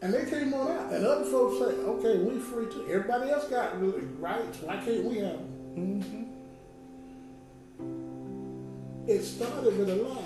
And 0.01 0.13
they 0.13 0.25
came 0.25 0.53
on 0.53 0.71
out. 0.71 0.91
And 0.91 1.05
other 1.05 1.25
folks 1.25 1.59
say, 1.59 1.75
okay, 1.83 2.17
we 2.23 2.39
free 2.39 2.65
too. 2.65 2.87
Everybody 2.89 3.29
else 3.31 3.47
got 3.47 3.79
rights. 4.19 4.59
Why 4.61 4.77
can't 4.77 5.03
we 5.03 5.17
have 5.17 5.37
them? 5.37 5.47
Mm-hmm. 5.77 6.23
It 9.07 9.23
started 9.23 9.77
with 9.77 9.89
a 9.89 9.95
lie. 9.95 10.23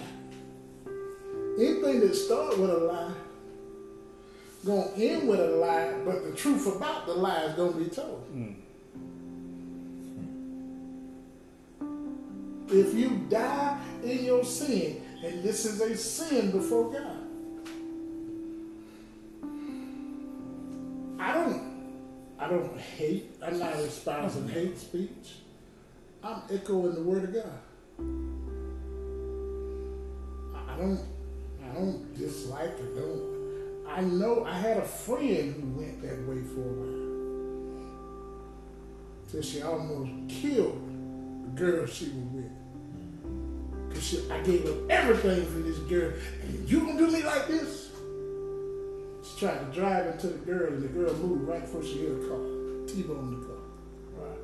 Anything 1.58 2.00
that 2.02 2.16
starts 2.16 2.58
with 2.58 2.70
a 2.70 2.78
lie, 2.78 3.14
gonna 4.66 4.92
end 4.98 5.28
with 5.28 5.40
a 5.40 5.48
lie, 5.48 5.94
but 6.04 6.24
the 6.26 6.32
truth 6.36 6.68
about 6.76 7.06
the 7.06 7.14
lie 7.14 7.44
is 7.44 7.54
gonna 7.54 7.72
be 7.72 7.86
told. 7.86 8.26
Mm. 8.36 8.56
If 12.70 12.94
you 12.96 13.26
die 13.30 13.80
in 14.04 14.26
your 14.26 14.44
sin, 14.44 15.02
and 15.24 15.44
this 15.44 15.66
is 15.66 15.80
a 15.80 15.96
sin 15.96 16.52
before 16.52 16.92
God, 16.92 17.15
I 22.46 22.50
don't 22.50 22.80
hate. 22.80 23.38
I'm 23.42 23.58
not 23.58 23.74
espousing 23.74 24.48
hate 24.48 24.78
speech. 24.78 25.38
I'm 26.24 26.44
echoing 26.52 26.94
the 26.94 27.02
word 27.02 27.24
of 27.24 27.34
God. 27.34 27.60
I- 30.56 30.78
don't, 30.78 31.00
I 31.64 31.74
don't 31.74 32.16
dislike 32.16 32.78
it. 32.78 32.96
Don't. 32.96 33.88
I 33.88 34.02
know 34.02 34.46
I 34.46 34.54
had 34.60 34.78
a 34.78 34.86
friend 34.86 35.56
who 35.56 35.80
went 35.80 36.04
that 36.04 36.20
way 36.28 36.44
for 36.44 36.62
a 36.62 36.74
while. 36.82 37.06
Till 39.32 39.42
she 39.42 39.64
almost 39.64 40.12
killed 40.30 40.80
the 41.46 41.50
girl 41.60 41.88
she 41.88 42.06
was 42.06 42.26
with. 42.32 42.52
Cause 43.92 44.04
she, 44.04 44.30
I 44.30 44.42
gave 44.42 44.68
up 44.68 44.92
everything 44.92 45.46
for 45.48 45.60
this 45.60 45.80
girl, 45.80 46.14
and 46.44 46.70
you 46.70 46.82
gonna 46.82 46.98
do 46.98 47.08
me 47.10 47.24
like 47.24 47.48
this? 47.48 47.85
Tried 49.38 49.60
to 49.60 49.66
drive 49.78 50.08
into 50.08 50.28
the 50.28 50.38
girl, 50.46 50.68
and 50.68 50.82
the 50.82 50.88
girl 50.88 51.14
moved 51.16 51.46
right 51.46 51.60
before 51.60 51.84
she 51.84 51.98
hit 51.98 52.12
a 52.12 52.28
car. 52.30 52.40
T-boned 52.88 53.34
the 53.34 53.42
car. 53.46 53.62
Right. 54.16 54.42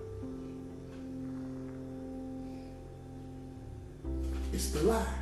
It's 4.51 4.71
the 4.71 4.81
lie. 4.83 5.13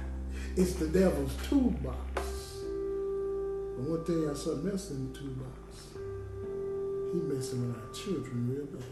It's 0.57 0.73
the 0.73 0.87
devil's 0.87 1.35
toolbox. 1.47 2.15
But 3.75 3.85
one 3.85 4.03
thing 4.05 4.27
I 4.27 4.33
saw 4.33 4.55
messing 4.55 4.95
in 4.95 5.13
the 5.13 5.19
toolbox. 5.19 5.59
He 7.13 7.19
messing 7.31 7.61
with 7.67 7.77
our 7.77 7.91
children 7.93 8.49
real 8.49 8.65
bad. 8.65 8.83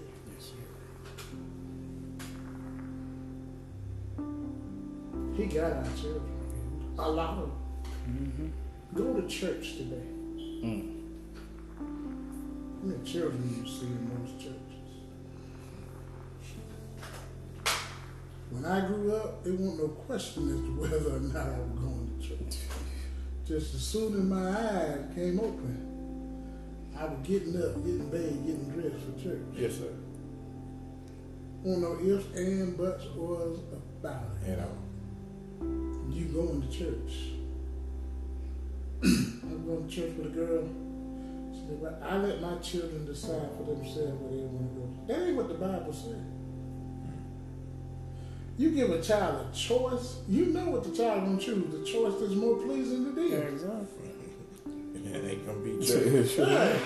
He 5.36 5.46
got 5.48 5.72
our 5.72 5.88
children. 6.00 6.36
A 7.00 7.10
lot 7.10 7.38
of 7.40 7.50
them. 7.50 7.52
Mm-hmm. 8.10 8.48
Go 8.96 9.20
to 9.20 9.28
church 9.28 9.78
today. 9.78 10.17
Mm. 10.64 11.04
How 11.78 12.88
many 12.88 13.04
children 13.04 13.64
you 13.64 13.70
see 13.70 13.86
in 13.86 14.20
most 14.20 14.40
churches? 14.40 14.58
When 18.50 18.66
I 18.66 18.88
grew 18.88 19.14
up, 19.16 19.44
there 19.44 19.54
wasn't 19.54 19.80
no 19.80 19.88
question 19.90 20.50
as 20.50 20.62
to 20.62 20.82
whether 20.82 21.16
or 21.16 21.20
not 21.20 21.48
I 21.48 21.60
was 21.60 21.80
going 21.80 22.20
to 22.20 22.28
church. 22.28 22.62
Just 23.46 23.76
as 23.76 23.82
soon 23.82 24.14
as 24.16 24.24
my 24.24 24.50
eyes 24.50 25.14
came 25.14 25.40
open, 25.40 25.88
I 26.98 27.06
was 27.06 27.20
getting 27.28 27.56
up, 27.62 27.76
getting 27.86 28.10
bathed, 28.10 28.46
getting 28.48 28.70
dressed 28.72 29.04
for 29.06 29.24
church. 29.24 29.42
Yes, 29.54 29.76
sir. 29.76 29.94
Won't 31.62 31.82
no 31.82 32.00
ifs, 32.00 32.26
and 32.36 32.78
buts, 32.78 33.06
was 33.16 33.60
about 34.00 34.24
it. 34.44 34.50
You 34.50 34.56
know. 34.56 34.76
You 36.10 36.26
going 36.26 36.62
to 36.62 36.72
church. 36.72 37.37
I 39.68 39.70
was 39.70 39.80
going 39.80 39.90
to 39.90 39.96
church 39.96 40.18
with 40.18 40.28
a 40.28 40.30
girl. 40.30 40.64
She 41.54 41.60
said, 41.68 41.82
"Well, 41.82 41.98
I 42.02 42.18
let 42.18 42.42
my 42.42 42.58
children 42.60 43.06
decide 43.06 43.50
for 43.58 43.64
themselves 43.64 44.22
where 44.22 44.32
they 44.32 44.46
want 44.46 44.70
to 44.70 44.80
go. 44.80 44.88
That 45.08 45.28
ain't 45.28 45.36
what 45.36 45.48
the 45.50 45.56
Bible 45.56 45.92
says. 45.92 46.16
You 48.58 48.72
give 48.72 48.90
a 48.90 49.02
child 49.02 49.46
a 49.52 49.56
choice, 49.56 50.18
you 50.28 50.48
know 50.48 50.72
what 50.72 50.84
the 50.84 50.96
child 50.96 51.26
gonna 51.26 51.38
choose. 51.38 51.72
The 51.72 51.86
choice 51.86 52.14
that's 52.20 52.34
more 52.34 52.56
pleasing 52.58 53.06
to 53.06 53.12
them. 53.12 53.54
Exactly. 53.54 54.04
It 55.08 55.24
ain't 55.24 55.46
gonna 55.46 55.60
be 55.60 55.86
church. 55.86 56.38
Right. 56.38 56.80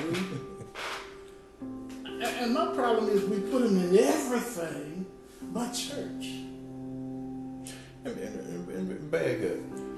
And 2.03 2.23
and 2.23 2.53
my 2.53 2.67
problem 2.73 3.09
is 3.09 3.23
we 3.25 3.39
put 3.39 3.63
them 3.63 3.77
in 3.77 3.97
everything 3.97 5.05
but 5.41 5.71
church. 5.71 6.25
And, 8.03 8.17
and, 8.17 8.69
and, 8.69 8.91
and 8.91 9.11
back 9.11 9.41
up. 9.41 9.90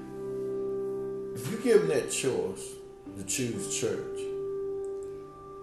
If 1.34 1.50
you 1.50 1.58
give 1.58 1.80
them 1.80 1.88
that 1.88 2.10
choice 2.10 2.74
to 3.16 3.24
choose 3.24 3.76
church, 3.76 4.20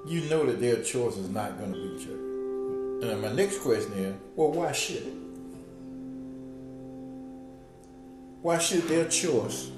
you 0.06 0.22
know 0.30 0.46
that 0.46 0.60
their 0.60 0.84
choice 0.84 1.16
is 1.16 1.30
not 1.30 1.58
going 1.58 1.74
to 1.74 1.80
be 1.80 2.04
church. 2.04 3.12
And 3.12 3.22
my 3.22 3.32
next 3.32 3.60
question 3.60 3.94
is, 3.94 4.16
well, 4.36 4.52
why 4.52 4.72
should 4.74 4.98
it? 4.98 5.14
Why 8.42 8.58
should 8.58 8.84
their 8.84 9.08
choice 9.08 9.72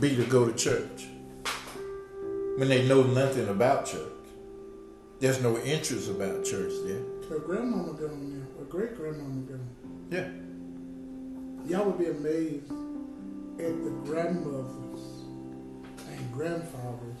be 0.00 0.14
to 0.16 0.24
go 0.26 0.46
to 0.46 0.52
church 0.56 1.06
when 2.56 2.68
they 2.68 2.86
know 2.86 3.02
nothing 3.02 3.48
about 3.48 3.86
church? 3.86 4.12
There's 5.18 5.42
no 5.42 5.58
interest 5.58 6.10
about 6.10 6.44
church 6.44 6.72
there. 6.84 7.02
Her 7.28 7.38
grandmama 7.38 7.94
gone 7.94 8.30
there, 8.30 8.46
her 8.58 8.64
great 8.70 8.96
grandmama 8.96 9.40
gone. 9.42 9.66
Yeah. 10.10 10.28
Y'all 11.66 11.90
would 11.90 11.98
be 11.98 12.06
amazed 12.06 12.70
at 13.58 13.82
the 13.82 13.90
grandmothers 14.04 14.66
and 14.68 15.15
grandfathers 16.36 17.16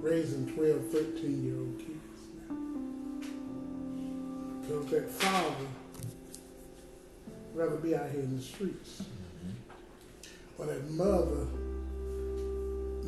raising 0.00 0.46
12, 0.54 0.88
13 0.90 1.44
year 1.44 1.58
old 1.58 1.78
kids 1.78 2.20
now. 2.48 2.54
Because 4.60 4.90
that 4.92 5.10
father 5.10 5.66
rather 7.52 7.76
be 7.76 7.96
out 7.96 8.10
here 8.10 8.20
in 8.20 8.36
the 8.36 8.42
streets. 8.42 9.02
Mm-hmm. 9.02 10.62
Or 10.62 10.66
that 10.66 10.88
mother 10.90 11.46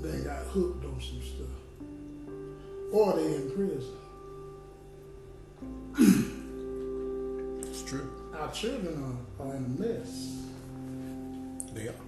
then 0.02 0.24
got 0.24 0.44
hooked 0.46 0.84
on 0.84 1.00
some 1.00 1.22
stuff. 1.22 1.46
Or 2.92 3.14
they 3.14 3.36
in 3.36 3.50
prison. 3.52 3.96
It's 7.60 7.82
true. 7.82 8.10
Our 8.36 8.50
children 8.52 9.16
are, 9.38 9.46
are 9.46 9.56
in 9.56 9.64
a 9.64 9.68
mess. 9.80 10.42
They 11.72 11.88
are. 11.88 12.05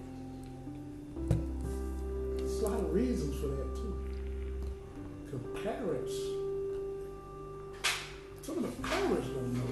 There's 2.59 2.73
a 2.73 2.75
lot 2.75 2.83
of 2.83 2.93
reasons 2.93 3.39
for 3.39 3.47
that 3.47 3.73
too. 3.73 3.95
Because 5.23 5.63
parents, 5.63 6.13
some 8.41 8.57
of 8.57 8.63
the 8.63 8.85
parents 8.85 9.27
don't 9.29 9.53
know. 9.53 9.63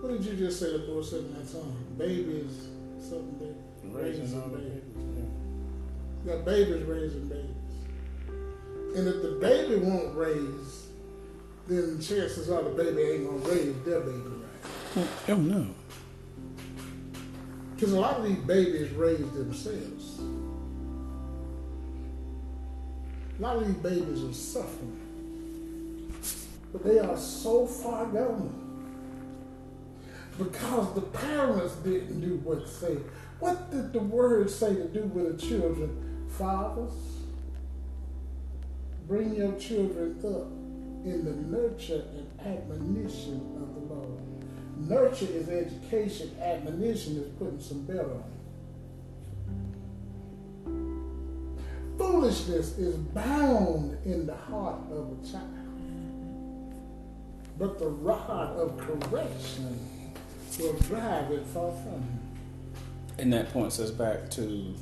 What 0.00 0.10
did 0.10 0.24
you 0.24 0.34
just 0.34 0.58
say 0.58 0.72
the 0.72 0.80
boy 0.80 1.02
said 1.02 1.20
in 1.20 1.34
that 1.34 1.46
song? 1.46 1.76
Babies, 1.96 2.66
something 2.98 3.38
baby. 3.38 3.94
Raising 3.94 4.42
all 4.42 4.48
the 4.48 4.58
babies. 4.58 4.82
babies. 4.82 5.30
You 6.24 6.32
got 6.32 6.44
babies 6.44 6.82
raising 6.82 7.28
babies. 7.28 7.76
And 8.96 9.06
if 9.06 9.22
the 9.22 9.38
baby 9.40 9.76
won't 9.76 10.16
raise 10.16 10.88
then 11.68 12.00
chances 12.00 12.50
are 12.50 12.64
the 12.64 12.70
baby 12.70 13.02
ain't 13.02 13.26
gonna 13.30 13.54
raise 13.54 13.74
their 13.84 14.00
baby 14.00 14.18
right. 14.96 15.06
Oh 15.28 15.36
no. 15.36 15.68
Because 17.76 17.92
a 17.92 18.00
lot 18.00 18.16
of 18.16 18.24
these 18.24 18.38
babies 18.38 18.90
raise 18.94 19.30
themselves. 19.30 20.33
A 23.38 23.42
lot 23.42 23.56
of 23.56 23.66
these 23.66 23.76
babies 23.76 24.22
are 24.24 24.32
suffering. 24.32 25.00
But 26.72 26.84
they 26.84 26.98
are 26.98 27.16
so 27.16 27.66
far 27.66 28.06
gone. 28.06 28.60
Because 30.38 30.94
the 30.94 31.00
parents 31.00 31.74
didn't 31.76 32.20
do 32.20 32.36
what 32.44 32.68
say. 32.68 32.96
What 33.40 33.70
did 33.70 33.92
the 33.92 34.00
word 34.00 34.50
say 34.50 34.74
to 34.74 34.84
do 34.88 35.02
with 35.02 35.38
the 35.38 35.46
children? 35.46 36.26
Fathers, 36.30 36.92
bring 39.06 39.34
your 39.34 39.52
children 39.52 40.18
up 40.24 40.46
in 41.04 41.24
the 41.24 41.56
nurture 41.56 42.04
and 42.16 42.40
admonition 42.40 43.36
of 43.60 43.74
the 43.74 43.94
Lord. 43.94 44.20
Nurture 44.78 45.26
is 45.26 45.48
education, 45.48 46.36
admonition 46.40 47.18
is 47.18 47.28
putting 47.38 47.60
some 47.60 47.82
better 47.82 48.10
on. 48.10 48.33
Foolishness 51.98 52.78
is 52.78 52.96
bound 52.96 53.96
in 54.04 54.26
the 54.26 54.34
heart 54.34 54.80
of 54.90 55.12
a 55.12 55.30
child. 55.30 55.48
But 57.58 57.78
the 57.78 57.86
rod 57.86 58.56
of 58.56 58.76
correction 58.78 59.78
will 60.58 60.72
drive 60.74 61.30
it 61.30 61.46
far 61.46 61.72
from 61.72 61.92
him. 61.92 62.20
And 63.18 63.32
that 63.32 63.52
points 63.52 63.78
us 63.78 63.90
back 63.90 64.28
to, 64.32 64.74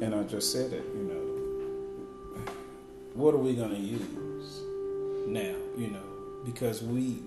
and 0.00 0.14
I 0.14 0.22
just 0.22 0.50
said 0.52 0.72
it, 0.72 0.84
you 0.94 1.02
know, 1.02 2.52
what 3.14 3.34
are 3.34 3.38
we 3.38 3.54
going 3.54 3.70
to 3.70 3.80
use 3.80 4.60
now, 5.26 5.54
you 5.76 5.88
know, 5.88 6.02
because 6.44 6.82
we, 6.82 7.22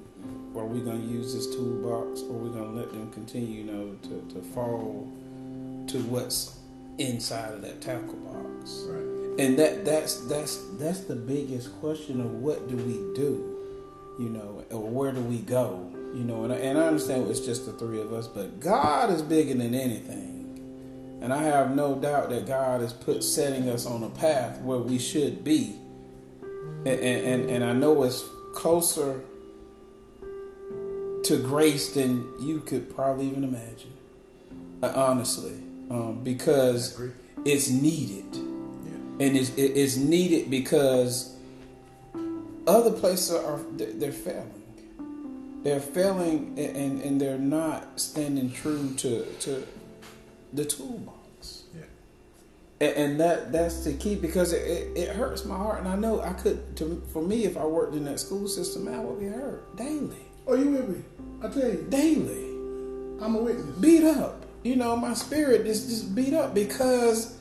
are 0.55 0.65
we 0.65 0.79
going 0.81 1.01
to 1.01 1.07
use 1.07 1.35
this 1.35 1.55
toolbox 1.55 2.21
or 2.23 2.35
are 2.35 2.39
we 2.39 2.49
going 2.49 2.73
to 2.73 2.79
let 2.79 2.91
them 2.91 3.11
continue, 3.11 3.63
you 3.63 3.71
know, 3.71 3.95
to, 4.03 4.33
to 4.33 4.41
fall 4.53 5.11
to 5.87 5.99
what's 6.03 6.57
inside 6.97 7.53
of 7.53 7.61
that 7.61 7.81
tackle 7.81 8.15
box? 8.15 8.85
Right. 8.87 9.15
And 9.37 9.59
that 9.59 9.83
that's 9.83 10.21
that's 10.27 10.63
that's 10.77 11.01
the 11.01 11.15
biggest 11.15 11.77
question 11.79 12.21
of 12.21 12.31
what 12.31 12.69
do 12.69 12.77
we 12.77 12.93
do, 13.15 13.57
you 14.17 14.29
know, 14.29 14.63
or 14.71 14.87
where 14.87 15.11
do 15.11 15.19
we 15.19 15.39
go, 15.39 15.91
you 16.13 16.23
know? 16.23 16.45
And 16.45 16.53
I, 16.53 16.57
and 16.57 16.77
I 16.77 16.87
understand 16.87 17.29
it's 17.29 17.41
just 17.41 17.65
the 17.65 17.73
three 17.73 17.99
of 17.99 18.13
us, 18.13 18.27
but 18.27 18.61
God 18.61 19.11
is 19.11 19.21
bigger 19.21 19.53
than 19.53 19.75
anything, 19.75 21.19
and 21.21 21.33
I 21.33 21.43
have 21.43 21.75
no 21.75 21.95
doubt 21.95 22.29
that 22.29 22.47
God 22.47 22.79
has 22.79 22.93
put 22.93 23.25
setting 23.25 23.69
us 23.69 23.85
on 23.85 24.03
a 24.03 24.09
path 24.09 24.61
where 24.61 24.79
we 24.79 24.97
should 24.97 25.43
be, 25.43 25.75
and 26.85 26.87
and, 26.87 27.49
and 27.49 27.63
I 27.63 27.73
know 27.73 28.03
it's 28.03 28.23
closer 28.53 29.21
to 31.25 31.37
grace 31.39 31.93
than 31.93 32.23
you 32.39 32.61
could 32.61 32.95
probably 32.95 33.27
even 33.27 33.43
imagine, 33.43 33.91
uh, 34.81 34.93
honestly, 34.95 35.64
um, 35.89 36.23
because 36.23 36.99
it's 37.45 37.69
needed. 37.69 38.35
And 39.17 39.37
it's, 39.37 39.51
it's 39.55 39.95
needed 39.95 40.49
because 40.49 41.35
other 42.67 42.91
places 42.91 43.31
are 43.31 43.59
they're 43.77 44.11
failing. 44.11 44.51
They're 45.63 45.79
failing 45.79 46.59
and, 46.59 47.01
and 47.01 47.19
they're 47.19 47.39
not 47.39 47.99
standing 47.99 48.51
true 48.51 48.93
to, 48.97 49.25
to 49.25 49.65
the 50.53 50.65
toolbox. 50.65 51.63
Yeah. 51.75 51.81
and, 52.81 52.95
and 52.95 53.19
that 53.19 53.51
that's 53.51 53.83
the 53.83 53.93
key 53.93 54.15
because 54.15 54.53
it, 54.53 54.61
it, 54.61 54.97
it 54.97 55.15
hurts 55.15 55.45
my 55.45 55.55
heart. 55.55 55.79
And 55.79 55.87
i 55.87 55.95
know 55.95 56.21
i 56.21 56.33
could 56.33 56.75
to, 56.77 57.01
for 57.11 57.21
me 57.21 57.45
if 57.45 57.57
i 57.57 57.65
worked 57.65 57.95
in 57.95 58.05
that 58.05 58.19
school 58.19 58.47
system 58.47 58.87
i 58.87 58.99
would 58.99 59.19
be 59.19 59.27
hurt 59.27 59.75
daily. 59.75 60.25
Oh, 60.47 60.53
you 60.53 60.69
with 60.69 60.89
me? 60.89 61.03
I 61.41 61.47
tell 61.47 61.67
you, 61.67 61.87
daily. 61.89 62.45
I'm 63.19 63.35
a 63.35 63.39
witness. 63.39 63.75
beat 63.77 64.03
up. 64.03 64.44
You 64.65 64.75
know, 64.75 64.95
my 64.95 65.13
spirit 65.13 65.67
is 65.67 65.85
just 65.85 66.15
beat 66.15 66.33
up 66.33 66.55
because 66.55 67.37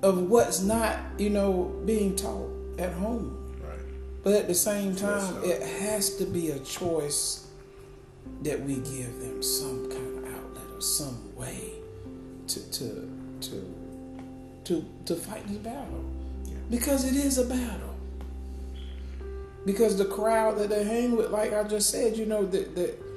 of 0.00 0.30
what's 0.30 0.62
not, 0.62 0.96
you 1.18 1.28
know, 1.28 1.78
being 1.84 2.16
taught 2.16 2.50
at 2.78 2.90
home. 2.94 3.54
Right. 3.62 3.78
But 4.24 4.32
at 4.32 4.48
the 4.48 4.54
same 4.54 4.96
time, 4.96 5.44
it 5.44 5.60
has 5.60 6.16
to 6.16 6.24
be 6.24 6.48
a 6.48 6.58
choice 6.60 7.48
that 8.44 8.62
we 8.62 8.76
give 8.76 9.20
them 9.20 9.42
some 9.42 9.90
kind 9.90 10.24
of 10.24 10.24
outlet 10.24 10.64
or 10.72 10.80
some 10.80 11.36
way 11.36 11.72
to 12.46 12.70
to 12.70 13.10
to 13.42 13.74
to 14.64 14.84
to 15.04 15.16
fight 15.16 15.46
this 15.48 15.58
battle. 15.58 16.02
Yeah. 16.46 16.54
Because 16.70 17.04
it 17.04 17.14
is 17.14 17.36
a 17.36 17.44
battle. 17.44 17.94
Because 19.66 19.98
the 19.98 20.06
crowd 20.06 20.56
that 20.56 20.70
they 20.70 20.82
hang 20.82 21.14
with, 21.14 21.30
like 21.30 21.52
I 21.52 21.62
just 21.64 21.90
said, 21.90 22.16
you 22.16 22.24
know, 22.24 22.46
that 22.46 22.74
that 22.74 23.07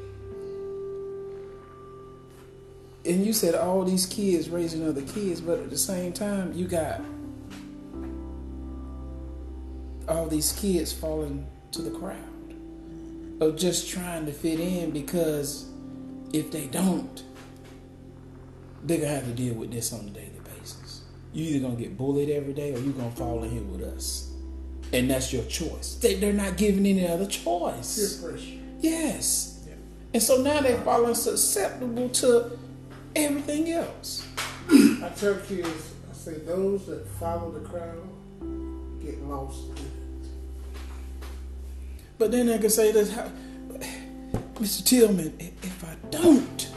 and 3.05 3.25
you 3.25 3.33
said 3.33 3.55
all 3.55 3.83
these 3.83 4.05
kids 4.05 4.49
raising 4.49 4.87
other 4.87 5.01
kids, 5.01 5.41
but 5.41 5.59
at 5.59 5.69
the 5.69 5.77
same 5.77 6.13
time, 6.13 6.53
you 6.53 6.67
got 6.67 7.01
all 10.07 10.27
these 10.27 10.51
kids 10.53 10.91
falling 10.91 11.47
to 11.71 11.81
the 11.81 11.91
crowd 11.91 12.17
of 13.39 13.55
just 13.57 13.89
trying 13.89 14.25
to 14.25 14.31
fit 14.31 14.59
in 14.59 14.91
because 14.91 15.69
if 16.31 16.51
they 16.51 16.67
don't, 16.67 17.23
they're 18.83 18.99
gonna 18.99 19.09
have 19.09 19.25
to 19.25 19.31
deal 19.31 19.55
with 19.55 19.71
this 19.71 19.93
on 19.93 20.01
a 20.01 20.09
daily 20.09 20.39
basis. 20.55 21.01
You're 21.33 21.55
either 21.55 21.67
gonna 21.67 21.79
get 21.79 21.97
bullied 21.97 22.29
every 22.29 22.53
day 22.53 22.73
or 22.73 22.79
you're 22.79 22.93
gonna 22.93 23.11
fall 23.11 23.43
in 23.43 23.49
here 23.49 23.63
with 23.63 23.81
us, 23.81 24.31
and 24.93 25.09
that's 25.09 25.33
your 25.33 25.43
choice. 25.45 25.95
They, 25.95 26.15
they're 26.15 26.33
not 26.33 26.57
giving 26.57 26.85
any 26.85 27.07
other 27.07 27.25
choice. 27.25 27.97
Yes. 28.79 29.63
Yeah. 29.67 29.73
And 30.13 30.21
so 30.21 30.41
now 30.41 30.61
they're 30.61 30.81
falling 30.81 31.15
susceptible 31.15 32.09
to 32.09 32.59
everything 33.15 33.71
else. 33.71 34.27
I 34.69 35.11
tell 35.15 35.35
kids, 35.35 35.93
I 36.09 36.13
say 36.13 36.33
those 36.39 36.85
that 36.87 37.07
follow 37.19 37.51
the 37.51 37.61
crowd 37.67 38.07
get 39.01 39.21
lost. 39.23 39.65
in 39.69 39.75
it. 39.77 40.29
But 42.17 42.31
then 42.31 42.49
I 42.49 42.57
can 42.57 42.69
say 42.69 42.91
this, 42.91 43.11
how- 43.11 43.31
Mr. 44.55 44.85
Tillman, 44.85 45.33
if 45.39 45.83
I 45.83 45.95
don't, 46.11 46.69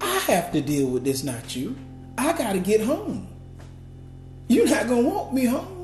I 0.00 0.18
have 0.28 0.52
to 0.52 0.60
deal 0.60 0.88
with 0.88 1.04
this, 1.04 1.24
not 1.24 1.56
you. 1.56 1.74
I 2.18 2.36
got 2.36 2.52
to 2.52 2.58
get 2.58 2.82
home. 2.82 3.28
You're 4.48 4.68
not 4.68 4.86
going 4.88 5.04
to 5.04 5.08
walk 5.08 5.32
me 5.32 5.46
home. 5.46 5.78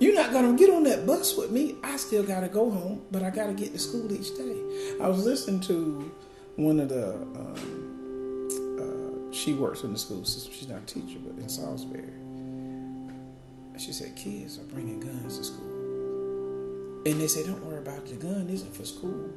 You're 0.00 0.14
not 0.14 0.32
going 0.32 0.56
to 0.56 0.58
get 0.58 0.74
on 0.74 0.84
that 0.84 1.04
bus 1.06 1.36
with 1.36 1.50
me. 1.50 1.74
I 1.84 1.96
still 1.98 2.22
got 2.22 2.40
to 2.40 2.48
go 2.48 2.70
home, 2.70 3.02
but 3.10 3.22
I 3.22 3.28
got 3.30 3.48
to 3.48 3.52
get 3.52 3.72
to 3.72 3.78
school 3.78 4.10
each 4.10 4.34
day. 4.36 4.56
I 5.02 5.08
was 5.08 5.24
listening 5.26 5.60
to 5.62 6.10
one 6.56 6.80
of 6.80 6.88
the, 6.88 7.12
um, 7.14 7.77
she 9.38 9.54
works 9.54 9.82
in 9.84 9.92
the 9.92 9.98
school 9.98 10.24
system. 10.24 10.52
She's 10.52 10.68
not 10.68 10.82
a 10.82 10.86
teacher, 10.86 11.18
but 11.24 11.40
in 11.42 11.48
Salisbury. 11.48 12.04
She 13.78 13.92
said, 13.92 14.16
kids 14.16 14.58
are 14.58 14.64
bringing 14.64 14.98
guns 14.98 15.38
to 15.38 15.44
school. 15.44 15.64
And 17.06 17.20
they 17.20 17.28
said, 17.28 17.46
don't 17.46 17.64
worry 17.64 17.78
about 17.78 18.04
the 18.06 18.16
gun 18.16 18.46
This 18.48 18.56
isn't 18.62 18.74
for 18.74 18.84
school. 18.84 19.30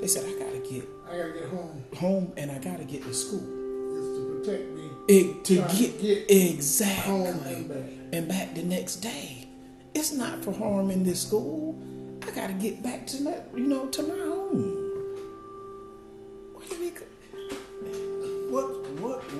They 0.00 0.06
said, 0.06 0.24
I 0.24 0.32
gotta 0.38 0.58
get 0.58 0.88
I 1.10 1.16
gotta 1.18 1.32
get 1.32 1.48
home. 1.48 1.84
home 1.96 2.32
and 2.36 2.50
I 2.52 2.58
gotta 2.58 2.84
get 2.84 3.02
to 3.02 3.12
school. 3.12 3.42
It's 3.42 4.18
to 4.18 4.40
protect 4.52 4.70
me 4.70 4.90
It, 5.08 5.44
to 5.46 5.56
Trying 5.56 5.68
to 5.68 5.76
get, 5.76 6.00
get 6.00 6.30
exactly 6.30 7.12
home 7.12 7.26
and 7.44 7.68
back. 7.68 7.90
and 8.12 8.28
back 8.28 8.54
the 8.54 8.62
next 8.62 8.96
day. 8.96 9.48
It's 9.94 10.12
not 10.12 10.44
for 10.44 10.52
harm 10.52 10.92
in 10.92 11.02
this 11.02 11.22
school. 11.26 11.76
I 12.22 12.30
gotta 12.30 12.52
get 12.52 12.80
back 12.84 13.04
to 13.08 13.22
that, 13.24 13.48
you 13.52 13.66
know, 13.66 13.86
to 13.86 14.02
my 14.04 14.14
home. 14.16 14.87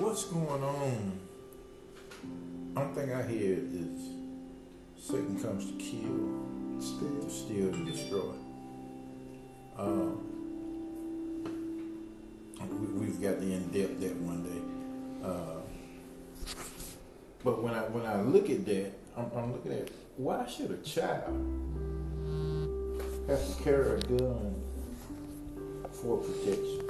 What's 0.09 0.23
going 0.23 0.63
on? 0.63 1.19
Only 2.75 2.95
thing 2.95 3.13
I 3.13 3.21
hear 3.27 3.59
is 3.59 4.09
Satan 4.97 5.39
comes 5.39 5.67
to 5.67 5.73
kill, 5.73 6.81
still. 6.81 7.29
steal, 7.29 7.71
and 7.75 7.85
destroy. 7.85 8.33
Um, 9.77 10.19
we, 12.59 13.05
we've 13.05 13.21
got 13.21 13.39
the 13.39 13.53
in 13.53 13.67
depth 13.67 13.99
that 13.99 14.15
one 14.15 14.41
day. 14.41 15.27
Uh, 15.27 15.61
but 17.43 17.61
when 17.61 17.75
I 17.75 17.81
when 17.81 18.07
I 18.07 18.19
look 18.21 18.49
at 18.49 18.65
that, 18.65 18.91
I'm, 19.15 19.29
I'm 19.37 19.53
looking 19.53 19.73
at 19.73 19.91
why 20.17 20.47
should 20.47 20.71
a 20.71 20.77
child 20.77 21.37
have 23.27 23.57
to 23.57 23.63
carry 23.63 23.99
a 23.99 24.01
gun 24.01 24.55
for 25.91 26.17
protection? 26.17 26.88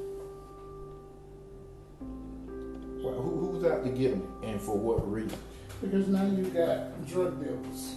Who, 3.16 3.52
who's 3.52 3.64
out 3.66 3.84
to 3.84 3.90
get 3.90 4.16
me, 4.16 4.24
and 4.44 4.62
for 4.62 4.78
what 4.78 5.10
reason? 5.12 5.38
Because 5.82 6.08
now 6.08 6.26
you 6.26 6.44
got 6.46 7.06
drug 7.08 7.44
dealers 7.44 7.96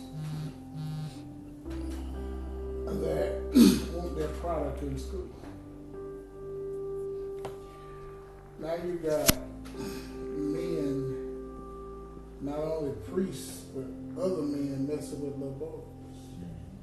that 3.00 3.40
want 3.94 4.16
their 4.16 4.28
product 4.28 4.82
in 4.82 4.98
school. 4.98 5.28
Now 8.60 8.74
you 8.84 8.94
got 9.02 9.38
men, 10.36 11.16
not 12.40 12.58
only 12.58 12.92
priests, 13.10 13.64
but 13.74 13.84
other 14.22 14.42
men 14.42 14.86
messing 14.86 15.20
with 15.20 15.34
little 15.34 15.52
boys. 15.58 16.18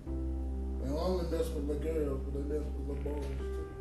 Mm-hmm. 0.09 0.83
They 0.83 0.91
only 0.91 1.25
mess 1.31 1.47
with 1.49 1.67
the 1.67 1.75
girls, 1.75 2.21
but 2.25 2.33
they 2.33 2.43
mess 2.53 2.65
with 2.75 2.87
the 2.87 3.09
boys 3.09 3.25
too. 3.37 3.78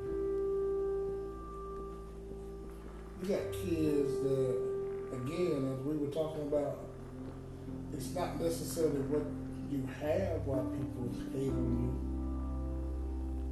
You 3.20 3.28
got 3.28 3.52
kids 3.52 4.12
that, 4.22 4.56
again, 5.12 5.74
as 5.74 5.84
we 5.84 5.96
were 5.96 6.12
talking 6.12 6.42
about, 6.42 6.78
it's 7.92 8.14
not 8.14 8.40
necessarily 8.40 9.00
what 9.00 9.22
you 9.70 9.86
have 10.00 10.46
why 10.46 10.58
people 10.72 11.10
hate 11.32 11.50
on 11.50 11.68
you. 11.82 11.92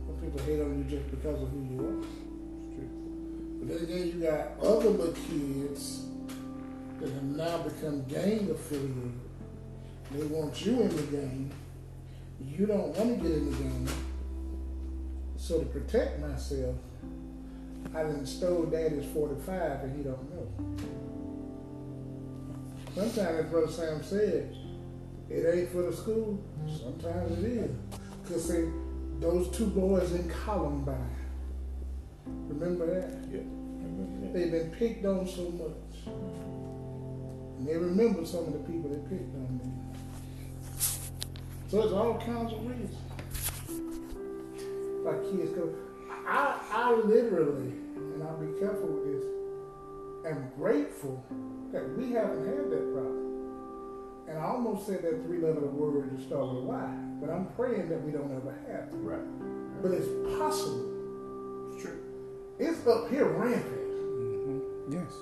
Some 0.07 0.17
people 0.23 0.41
hate 0.47 0.61
on 0.61 0.79
you 0.79 0.85
just 0.85 1.11
because 1.11 1.43
of 1.43 1.49
who 1.51 1.61
you 1.65 1.81
are. 1.85 1.99
But 3.59 3.69
then 3.69 3.83
again, 3.83 4.07
you 4.07 4.21
got 4.25 4.59
other 4.63 4.91
little 4.91 5.13
kids 5.13 6.07
that 7.01 7.11
have 7.11 7.23
now 7.25 7.59
become 7.59 8.05
gang 8.05 8.49
affiliated. 8.51 9.13
They 10.13 10.27
want 10.27 10.65
you 10.65 10.81
in 10.83 10.97
the 10.97 11.03
game. 11.03 11.51
You 12.41 12.67
don't 12.67 12.97
want 12.97 13.19
to 13.19 13.29
get 13.29 13.37
in 13.37 13.51
the 13.51 13.57
game. 13.57 13.89
So 15.37 15.59
to 15.59 15.67
protect 15.67 16.21
myself, 16.21 16.77
I 17.95 18.03
done 18.03 18.27
stole 18.27 18.67
daddy's 18.67 19.07
45 19.13 19.81
and 19.85 19.97
he 19.97 20.03
don't 20.03 20.31
know. 20.35 20.49
Sometimes, 22.95 23.45
as 23.45 23.51
Brother 23.51 23.71
Sam 23.71 24.03
said, 24.03 24.57
it 25.29 25.55
ain't 25.55 25.71
for 25.71 25.83
the 25.83 25.93
school. 25.93 26.43
Sometimes 26.67 27.39
it 27.39 27.45
is. 27.45 27.71
Because 28.23 28.49
see, 28.49 28.71
those 29.21 29.55
two 29.57 29.67
boys 29.67 30.13
in 30.13 30.29
Columbine, 30.31 31.15
remember 32.49 32.87
that? 32.87 33.19
Yeah. 33.31 33.41
They've 34.33 34.51
been 34.51 34.71
picked 34.71 35.05
on 35.05 35.27
so 35.27 35.51
much. 35.51 36.15
And 37.59 37.67
they 37.67 37.77
remember 37.77 38.25
some 38.25 38.47
of 38.47 38.53
the 38.53 38.59
people 38.61 38.91
they 38.91 39.09
picked 39.09 39.35
on 39.35 39.59
them. 39.59 39.73
So 41.69 41.83
it's 41.83 41.93
all 41.93 42.19
kinds 42.19 42.53
of 42.53 42.67
reasons. 42.67 42.97
Like 45.05 45.23
kids 45.23 45.51
go. 45.53 45.86
I, 46.27 46.61
I 46.73 46.93
literally, 46.93 47.73
and 47.97 48.23
I'll 48.23 48.37
be 48.37 48.59
careful 48.59 48.89
with 48.89 49.05
this, 49.13 49.25
am 50.27 50.51
grateful 50.57 51.25
that 51.73 51.97
we 51.97 52.13
haven't 52.13 52.47
had 52.47 52.71
that 52.71 52.93
problem. 52.93 53.27
And 54.29 54.39
I 54.39 54.45
almost 54.45 54.87
said 54.87 55.03
that 55.03 55.23
three 55.25 55.39
letter 55.39 55.61
word 55.61 56.17
to 56.17 56.25
start 56.25 56.49
with 56.49 56.65
a 56.65 56.67
Y, 56.67 56.99
but 57.21 57.31
I'm 57.31 57.47
praying 57.55 57.89
that 57.91 58.03
we 58.03 58.11
don't 58.11 58.35
ever 58.35 58.55
have 58.67 58.89
it. 58.93 58.97
Right. 58.97 59.83
But 59.83 59.93
it's 59.93 60.09
possible. 60.37 61.73
It's 61.73 61.83
true. 61.83 62.01
It's 62.59 62.87
up 62.89 63.09
here 63.09 63.27
rampant. 63.27 63.65
Mm-hmm. 63.65 64.93
Yes. 64.95 65.13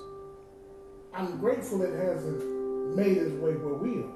I'm 1.13 1.37
grateful 1.37 1.83
it 1.83 1.93
hasn't 1.93 2.95
made 2.95 3.17
its 3.17 3.31
way 3.33 3.53
where 3.53 3.75
we 3.75 4.01
are. 4.01 4.15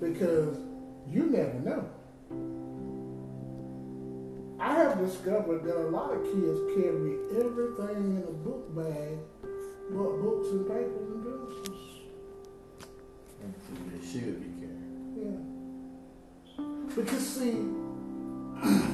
Because 0.00 0.56
you 1.10 1.26
never 1.26 1.58
know. 1.60 1.90
Discovered 5.00 5.64
that 5.64 5.76
a 5.76 5.88
lot 5.88 6.12
of 6.12 6.22
kids 6.24 6.60
carry 6.74 7.16
everything 7.38 8.16
in 8.16 8.24
a 8.28 8.32
book 8.32 8.74
bag 8.74 9.18
but 9.90 10.22
books 10.22 10.48
and 10.50 10.66
papers 10.68 11.10
and 11.10 11.24
pencils. 11.24 11.98
They 13.92 14.00
should 14.06 14.40
be 14.40 14.48
carrying. 14.60 15.46
Yeah. 16.56 16.64
Because 16.94 17.26
see, 17.26 17.56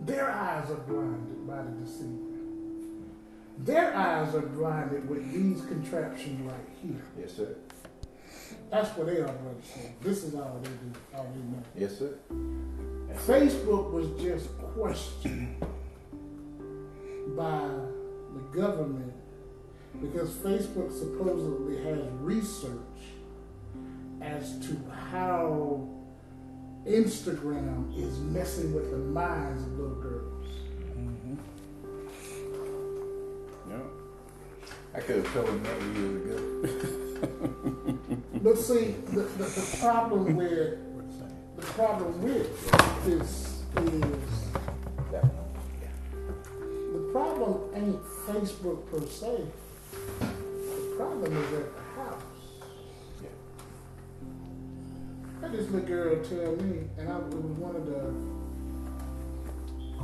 their 0.00 0.30
eyes 0.30 0.70
are 0.70 0.82
blinded 0.86 1.46
by 1.46 1.62
the 1.62 1.70
deceiver. 1.84 2.34
Their 3.58 3.94
eyes 3.94 4.34
are 4.34 4.40
blinded 4.40 5.08
with 5.08 5.32
these 5.32 5.64
contraptions 5.66 6.40
right 6.50 6.68
here. 6.82 7.02
Yes, 7.18 7.34
sir. 7.34 7.56
That's 8.70 8.96
what 8.96 9.06
they 9.06 9.18
are, 9.18 9.28
brother. 9.28 9.60
This 10.02 10.24
is 10.24 10.34
all 10.34 10.60
they 10.62 10.70
do, 10.70 10.92
all 11.14 11.32
they 11.32 11.40
know. 11.40 11.62
Yes, 11.76 11.98
sir. 11.98 12.18
Facebook 13.16 13.90
was 13.90 14.08
just 14.20 14.48
questioned 14.74 15.56
by 17.36 17.68
the 18.34 18.40
government 18.52 19.12
because 20.00 20.30
Facebook 20.30 20.92
supposedly 20.92 21.82
has 21.84 22.00
research 22.20 22.80
as 24.20 24.58
to 24.66 24.76
how 25.10 25.88
Instagram 26.86 27.96
is 27.96 28.18
messing 28.20 28.74
with 28.74 28.90
the 28.90 28.98
minds 28.98 29.62
of 29.62 29.78
little 29.78 29.94
girls. 29.96 30.46
Mm-hmm. 30.98 31.34
Yeah. 33.70 33.76
I 34.94 35.00
could 35.00 35.16
have 35.16 35.32
told 35.32 35.48
him 35.48 35.62
that 35.62 35.80
years 35.98 36.16
ago. 36.24 36.38
But 38.44 38.58
see, 38.58 38.94
the, 39.06 39.22
the, 39.22 39.44
the 39.44 39.76
problem 39.80 40.36
with 40.36 40.50
the 40.50 40.83
problem 41.74 42.22
with 42.22 42.70
this 43.04 43.64
is 43.76 44.42
the 46.94 47.10
problem 47.10 47.70
ain't 47.74 48.00
Facebook 48.28 48.88
per 48.88 49.04
se. 49.06 49.44
The 50.20 50.94
problem 50.96 51.36
is 51.36 51.52
at 51.52 51.74
the 51.74 51.82
house. 52.00 52.22
Yeah. 53.20 53.28
I 55.42 55.48
this 55.48 55.68
little 55.70 55.88
girl 55.88 56.24
tell 56.24 56.54
me, 56.64 56.88
and 56.96 57.08
I, 57.08 57.16
it 57.16 57.34
was 57.34 57.58
one 57.58 57.74
of 57.74 57.86
the 57.86 58.14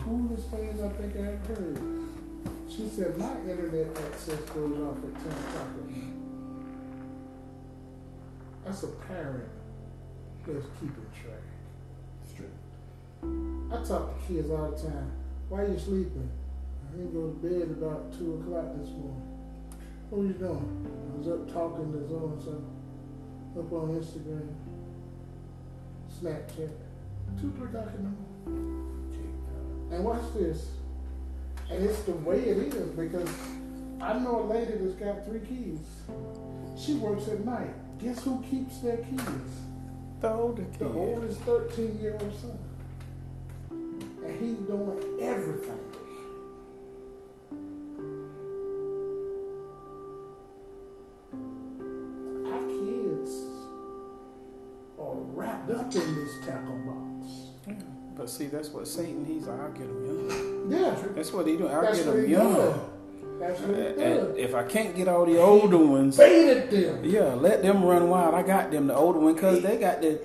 coolest 0.00 0.48
things 0.50 0.80
I 0.82 0.88
think 0.88 1.14
I 1.14 1.18
ever 1.18 1.54
heard. 1.54 1.78
She 2.68 2.88
said, 2.88 3.16
My 3.16 3.32
internet 3.48 3.96
access 3.96 4.40
goes 4.50 4.76
off 4.80 4.96
at 4.96 5.14
10 5.22 5.32
o'clock 5.32 5.68
at 5.78 5.88
night. 5.88 6.14
That's 8.64 8.82
a 8.82 8.88
parent 8.88 9.48
that's 10.46 10.66
keeping 10.80 11.10
track. 11.22 11.49
I 13.72 13.76
talk 13.84 14.18
to 14.18 14.26
kids 14.26 14.50
all 14.50 14.72
the 14.72 14.76
time. 14.76 15.12
Why 15.48 15.60
are 15.62 15.68
you 15.68 15.78
sleeping? 15.78 16.28
I 16.88 16.96
didn't 16.96 17.14
go 17.14 17.30
to 17.30 17.36
bed 17.38 17.70
about 17.70 18.12
2 18.18 18.42
o'clock 18.42 18.74
this 18.76 18.90
morning. 18.90 19.22
What 20.08 20.22
were 20.22 20.26
you 20.26 20.32
doing? 20.32 20.86
I 21.14 21.18
was 21.18 21.28
up 21.28 21.52
talking 21.52 21.92
to 21.92 22.08
so 22.08 22.34
and 22.34 22.42
so, 22.42 23.60
up 23.60 23.72
on 23.72 23.94
Instagram, 23.94 24.48
Snapchat. 26.10 26.72
2, 27.40 27.52
3 27.56 27.68
o'clock 27.68 27.94
in 27.96 28.02
the 28.02 28.50
morning. 28.50 29.88
And 29.92 30.04
watch 30.04 30.22
this. 30.34 30.66
And 31.70 31.84
it's 31.84 32.02
the 32.02 32.12
way 32.12 32.40
it 32.40 32.74
is 32.74 32.90
because 32.90 33.28
I 34.00 34.18
know 34.18 34.42
a 34.42 34.46
lady 34.52 34.72
that's 34.80 34.94
got 34.94 35.24
three 35.24 35.40
kids. 35.40 35.86
She 36.76 36.94
works 36.94 37.28
at 37.28 37.44
night. 37.44 37.70
Guess 38.02 38.24
who 38.24 38.42
keeps 38.50 38.78
their 38.78 38.96
kids? 38.96 39.60
The 40.20 40.32
older 40.32 40.64
kid. 40.64 40.80
The 40.80 40.88
oldest 40.88 41.40
13 41.42 42.00
year 42.00 42.18
old 42.20 42.34
son. 42.40 42.58
He's 44.40 44.56
doing 44.66 45.18
everything. 45.20 45.78
Our 51.42 52.66
kids 52.68 53.30
are 54.98 55.14
wrapped 55.34 55.70
up 55.70 55.94
in 55.94 56.14
this 56.14 56.44
tackle 56.44 56.78
box. 56.86 57.26
Yeah. 57.66 57.74
But 58.16 58.28
see, 58.30 58.46
that's 58.46 58.68
what 58.70 58.88
Satan, 58.88 59.24
he's 59.24 59.48
I'll 59.48 59.70
get 59.72 59.82
him 59.82 60.04
young. 60.06 60.70
Yeah, 60.72 60.96
That's 61.14 61.32
what 61.32 61.46
he 61.46 61.56
do. 61.56 61.68
I'll 61.68 61.82
that's 61.82 61.98
get 62.02 62.06
him 62.14 62.28
young. 62.28 62.54
does. 62.54 62.80
That's 63.40 63.60
And 63.60 64.36
if 64.36 64.54
I 64.54 64.64
can't 64.64 64.94
get 64.94 65.08
all 65.08 65.24
the 65.24 65.38
older 65.38 65.78
ones, 65.78 66.16
Baited 66.18 66.70
them. 66.70 67.04
yeah, 67.04 67.32
let 67.34 67.62
them 67.62 67.82
run 67.82 68.10
wild. 68.10 68.34
I 68.34 68.42
got 68.42 68.70
them, 68.70 68.88
the 68.88 68.94
older 68.94 69.18
one, 69.18 69.32
because 69.34 69.62
they 69.62 69.78
got 69.78 70.02
the. 70.02 70.20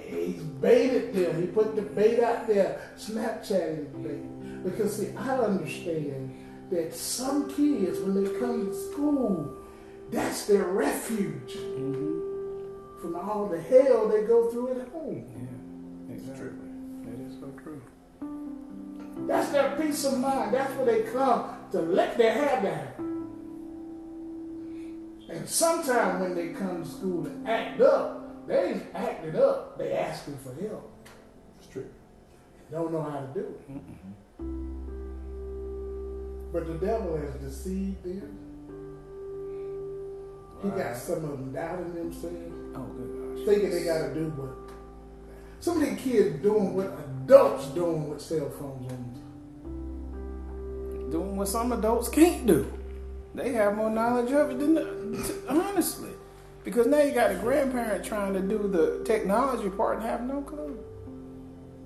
Baited 0.66 1.14
them. 1.14 1.42
He 1.42 1.48
put 1.48 1.76
the 1.76 1.82
bait 1.84 2.22
out 2.24 2.48
there. 2.48 2.82
Snapchatting 2.98 3.92
the 3.92 4.10
bait. 4.10 4.64
Because 4.64 4.98
see, 4.98 5.16
I 5.16 5.38
understand 5.38 6.34
that 6.72 6.96
some 6.96 7.48
kids, 7.56 8.00
when 8.00 8.24
they 8.24 8.40
come 8.40 8.66
to 8.68 8.92
school, 8.92 9.58
that's 10.12 10.46
their 10.48 10.64
refuge 10.66 11.54
Mm-hmm. 11.56 13.02
from 13.02 13.16
all 13.16 13.48
the 13.48 13.62
hell 13.62 14.08
they 14.08 14.24
go 14.24 14.50
through 14.50 14.80
at 14.82 14.88
home. 14.90 15.24
Yeah, 16.10 16.16
exactly. 16.16 16.50
That 17.06 17.20
is 17.28 17.40
so 17.40 17.48
true. 17.62 17.82
That's 19.28 19.50
their 19.50 19.76
peace 19.78 20.04
of 20.06 20.20
mind. 20.20 20.54
That's 20.54 20.74
where 20.74 20.86
they 20.86 21.04
come 21.12 21.46
to 21.72 21.82
let 21.82 22.18
their 22.18 22.34
hair 22.34 22.62
down. 22.62 22.88
And 25.30 25.48
sometimes 25.48 26.22
when 26.22 26.36
they 26.36 26.50
come 26.50 26.84
to 26.84 26.90
school 26.90 27.26
and 27.28 27.48
act 27.48 27.82
up, 27.82 28.25
they 28.48 28.72
ain't 28.74 28.84
acting 28.94 29.36
up. 29.36 29.78
They 29.78 29.94
asking 29.94 30.38
for 30.38 30.54
help. 30.62 30.92
It's 31.60 31.68
true. 31.68 31.88
Don't 32.72 32.92
know 32.92 33.02
how 33.02 33.20
to 33.20 33.28
do 33.34 33.40
it. 33.40 33.56
But 36.54 36.68
the 36.68 36.74
devil 36.86 37.18
has 37.18 37.34
deceived 37.36 38.04
them. 38.04 38.38
He 40.64 40.70
got 40.70 40.96
some 40.96 41.26
of 41.26 41.32
them 41.32 41.52
doubting 41.54 41.94
themselves, 41.94 42.36
Oh, 42.76 42.84
good 42.86 43.36
gosh. 43.38 43.46
thinking 43.46 43.70
they 43.72 43.84
got 43.84 44.08
to 44.08 44.14
do 44.14 44.30
what. 44.32 44.56
Some 45.60 45.82
of 45.82 45.90
these 45.90 46.00
kids 46.00 46.42
doing 46.42 46.74
what 46.74 46.88
adults 47.24 47.68
doing 47.68 48.08
with 48.10 48.22
cell 48.22 48.50
phones 48.50 48.92
on. 48.92 49.22
Doing 51.12 51.36
what 51.38 51.48
some 51.48 51.72
adults 51.72 52.08
can't 52.10 52.46
do. 52.48 52.72
They 53.36 53.52
have 53.54 53.76
more 53.76 53.90
knowledge 53.90 54.32
of 54.32 54.52
it 54.52 54.60
than 54.60 54.76
the, 54.76 55.36
honestly. 55.50 56.15
Because 56.66 56.88
now 56.88 57.00
you 57.00 57.14
got 57.14 57.32
a 57.32 57.36
grandparent 57.36 58.04
trying 58.04 58.34
to 58.34 58.42
do 58.42 58.58
the 58.68 59.02
technology 59.06 59.70
part 59.70 59.98
and 60.00 60.06
have 60.06 60.22
no 60.24 60.42
clue. 60.42 60.78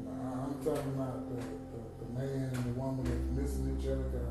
Nah, 0.05 0.45
I'm 0.45 0.53
talking 0.63 0.91
about 0.95 1.29
the, 1.29 1.35
the, 1.35 2.05
the 2.05 2.09
man 2.19 2.49
and 2.55 2.63
the 2.63 2.73
woman 2.79 3.03
that's 3.05 3.29
missing 3.51 3.77
each 3.79 3.87
other. 3.87 4.25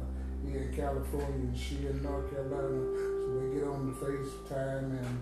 He 0.44 0.50
in 0.56 0.72
California 0.74 1.28
and 1.48 1.56
she 1.56 1.76
in 1.87 2.02
North 2.02 2.30
Carolina. 2.30 2.80
So 2.96 3.40
we 3.44 3.48
get 3.58 3.68
on 3.68 3.87
the 3.88 3.94
FaceTime 4.06 4.98
and 4.98 5.18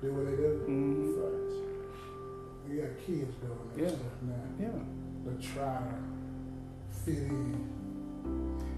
do 0.00 0.06
what 0.12 0.24
they 0.30 0.36
do. 0.36 0.50
Mm-hmm. 0.68 2.70
We 2.70 2.76
got 2.80 2.92
kids 3.04 3.34
doing 3.42 3.66
that 3.74 3.82
Yeah. 3.82 3.88
stuff 3.88 4.16
now. 4.22 4.46
Yeah. 4.60 4.78
To 5.26 5.30
try 5.42 5.78
to 5.90 5.96
fit 7.04 7.18
in. 7.18 7.26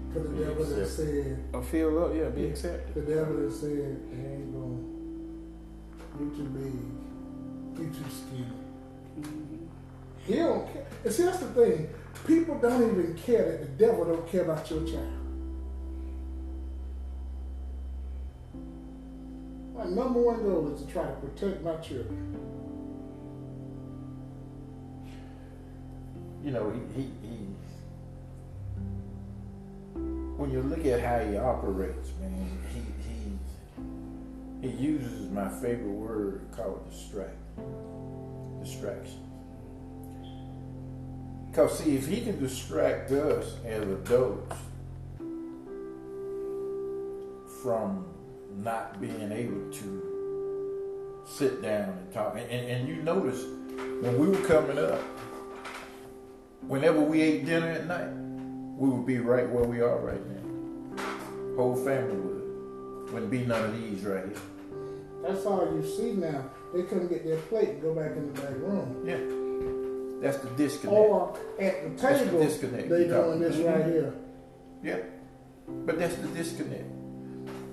Because 0.09 0.25
the 0.29 0.35
Be 0.35 0.39
devil 0.43 0.65
that 0.65 0.81
accepted. 0.81 1.25
said, 1.25 1.37
Or 1.53 1.61
feel 1.63 1.91
up, 2.03 2.11
yeah, 2.15 2.29
be 2.29 2.45
accepted. 2.47 2.93
the 2.95 3.01
devil 3.15 3.35
that 3.37 3.51
said, 3.53 3.97
they 4.11 4.23
ain't 4.33 4.51
gonna, 4.51 4.81
you 4.81 4.90
too 6.17 6.49
big, 6.53 7.79
you 7.79 7.91
too 7.91 8.09
skinny. 8.09 8.45
Mm-hmm. 9.19 9.65
He 10.25 10.35
don't 10.35 10.71
care. 10.71 10.85
And 11.03 11.13
see, 11.13 11.23
that's 11.23 11.39
the 11.39 11.47
thing. 11.47 11.89
People 12.27 12.59
don't 12.59 12.83
even 12.83 13.15
care 13.15 13.51
that 13.51 13.61
the 13.61 13.85
devil 13.85 14.05
don't 14.05 14.27
care 14.27 14.43
about 14.43 14.69
your 14.69 14.85
child. 14.85 15.17
My 19.75 19.85
number 19.85 20.21
one 20.21 20.43
goal 20.43 20.73
is 20.73 20.83
to 20.83 20.91
try 20.91 21.03
to 21.03 21.13
protect 21.13 21.63
my 21.63 21.75
children. 21.77 22.51
you 26.43 26.51
know, 26.51 26.71
he, 26.71 27.01
he, 27.01 27.09
he 27.21 27.37
when 30.37 30.49
you 30.49 30.61
look 30.63 30.85
at 30.85 30.99
how 31.01 31.19
he 31.19 31.37
operates, 31.37 32.09
man, 32.19 32.60
he, 34.61 34.69
uses 34.69 35.29
my 35.31 35.49
favorite 35.49 35.87
word 35.87 36.45
called 36.55 36.89
distract, 36.89 37.37
distraction. 38.63 39.19
Because 41.49 41.79
see, 41.79 41.95
if 41.95 42.07
he 42.07 42.21
can 42.21 42.39
distract 42.39 43.11
us 43.11 43.55
as 43.65 43.83
adults 43.83 44.55
from 47.61 48.05
not 48.57 49.01
being 49.01 49.31
able 49.31 49.71
to 49.71 51.23
sit 51.25 51.61
down 51.61 51.89
and 51.89 52.13
talk, 52.13 52.35
and, 52.37 52.49
and, 52.49 52.69
and 52.69 52.87
you 52.87 52.95
notice 53.03 53.43
when 54.01 54.17
we 54.17 54.27
were 54.27 54.47
coming 54.47 54.77
up, 54.77 55.01
whenever 56.67 57.01
we 57.01 57.21
ate 57.21 57.45
dinner 57.45 57.67
at 57.67 57.87
night, 57.87 58.09
we 58.77 58.89
would 58.89 59.05
be 59.05 59.19
right 59.19 59.49
where 59.49 59.63
we 59.63 59.81
are 59.81 59.99
right 59.99 60.21
now. 60.29 61.05
Whole 61.55 61.75
family 61.75 62.15
would. 62.15 62.40
Wouldn't 63.11 63.31
be 63.31 63.45
none 63.45 63.65
of 63.65 63.73
these 63.73 64.03
right 64.03 64.23
here. 64.25 64.37
That's 65.23 65.45
all 65.45 65.65
you 65.65 65.85
see 65.85 66.13
now. 66.13 66.45
They 66.73 66.83
couldn't 66.83 67.09
get 67.09 67.25
their 67.25 67.37
plate 67.37 67.69
and 67.69 67.81
go 67.81 67.93
back 67.93 68.11
in 68.15 68.33
the 68.33 68.41
back 68.41 68.51
room. 68.55 69.03
Yeah. 69.05 69.17
That's 70.21 70.37
the 70.37 70.49
disconnect. 70.51 70.97
Or 70.97 71.37
at 71.59 71.83
the 71.83 72.01
That's 72.01 72.19
the 72.19 72.25
table, 72.25 72.43
disconnect 72.43 72.89
they 72.89 73.07
doing 73.07 73.39
this 73.39 73.57
talking 73.57 73.71
right 73.71 73.85
here. 73.85 74.13
Yeah. 74.83 74.99
But 75.67 75.99
that's 75.99 76.15
the 76.15 76.27
disconnect. 76.29 76.85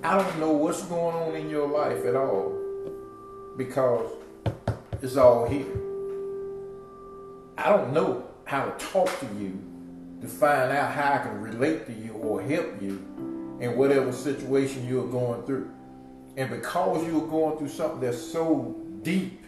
I 0.02 0.16
don't 0.16 0.40
know 0.40 0.52
what's 0.52 0.82
going 0.84 1.14
on 1.14 1.34
in 1.36 1.50
your 1.50 1.68
life 1.68 2.04
at 2.04 2.16
all 2.16 2.56
because 3.56 4.10
it's 5.02 5.16
all 5.16 5.46
here. 5.46 5.66
I 7.58 7.70
don't 7.70 7.92
know 7.92 8.24
how 8.44 8.64
to 8.64 8.86
talk 8.86 9.08
to 9.20 9.26
you 9.38 9.60
to 10.20 10.26
find 10.26 10.72
out 10.72 10.92
how 10.92 11.14
I 11.14 11.18
can 11.18 11.40
relate 11.40 11.86
to 11.86 11.92
you 11.92 12.12
or 12.12 12.40
help 12.42 12.80
you 12.80 13.04
in 13.60 13.76
whatever 13.76 14.12
situation 14.12 14.86
you're 14.88 15.08
going 15.08 15.42
through. 15.44 15.70
And 16.36 16.50
because 16.50 17.04
you're 17.06 17.26
going 17.26 17.58
through 17.58 17.68
something 17.68 18.00
that's 18.00 18.20
so 18.20 18.76
deep 19.02 19.42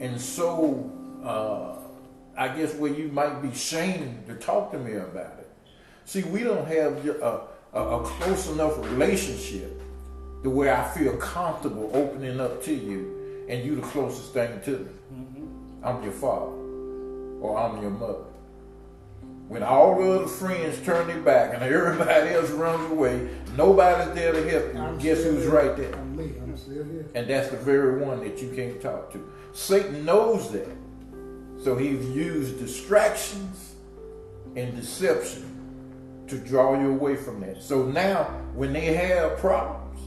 and 0.00 0.20
so, 0.20 0.90
uh, 1.24 1.76
I 2.38 2.48
guess, 2.48 2.74
where 2.74 2.92
you 2.92 3.08
might 3.08 3.40
be 3.40 3.52
shamed 3.54 4.26
to 4.26 4.34
talk 4.34 4.72
to 4.72 4.78
me 4.78 4.94
about 4.94 5.38
it. 5.38 5.50
See, 6.04 6.22
we 6.22 6.42
don't 6.42 6.66
have 6.66 7.04
a, 7.06 7.42
a, 7.72 7.78
a 7.78 8.04
close 8.04 8.48
enough 8.48 8.78
relationship 8.78 9.80
to 10.42 10.50
where 10.50 10.74
I 10.76 10.88
feel 10.90 11.16
comfortable 11.16 11.90
opening 11.94 12.40
up 12.40 12.62
to 12.64 12.74
you, 12.74 13.46
and 13.48 13.64
you 13.64 13.76
the 13.76 13.82
closest 13.82 14.32
thing 14.32 14.60
to 14.64 14.70
me. 14.78 14.90
I'm 15.82 16.02
your 16.02 16.12
father, 16.12 16.52
or 17.40 17.58
I'm 17.58 17.80
your 17.80 17.90
mother. 17.90 18.24
When 19.48 19.62
all 19.62 20.00
the 20.00 20.10
other 20.10 20.26
friends 20.26 20.80
turn 20.84 21.06
their 21.06 21.20
back 21.20 21.54
and 21.54 21.62
everybody 21.62 22.30
else 22.30 22.50
runs 22.50 22.90
away, 22.90 23.28
nobody's 23.56 24.12
there 24.14 24.32
to 24.32 24.50
help 24.50 24.74
you. 24.74 24.80
I'm 24.80 24.98
Guess 24.98 25.22
who's 25.22 25.42
here. 25.44 25.52
right 25.52 25.76
there? 25.76 25.94
I'm 25.94 26.16
me. 26.16 26.32
I'm 26.42 26.56
still 26.56 26.82
here. 26.84 27.06
And 27.14 27.28
that's 27.28 27.50
the 27.50 27.56
very 27.56 28.04
one 28.04 28.20
that 28.20 28.42
you 28.42 28.50
can't 28.56 28.80
talk 28.80 29.12
to. 29.12 29.32
Satan 29.52 30.04
knows 30.04 30.50
that. 30.50 30.68
So 31.62 31.76
he's 31.76 32.04
used 32.06 32.58
distractions 32.58 33.74
and 34.56 34.74
deception 34.74 35.52
to 36.26 36.38
draw 36.38 36.78
you 36.80 36.90
away 36.90 37.14
from 37.14 37.40
that. 37.40 37.62
So 37.62 37.84
now 37.84 38.24
when 38.54 38.72
they 38.72 38.94
have 38.94 39.38
problems, 39.38 40.00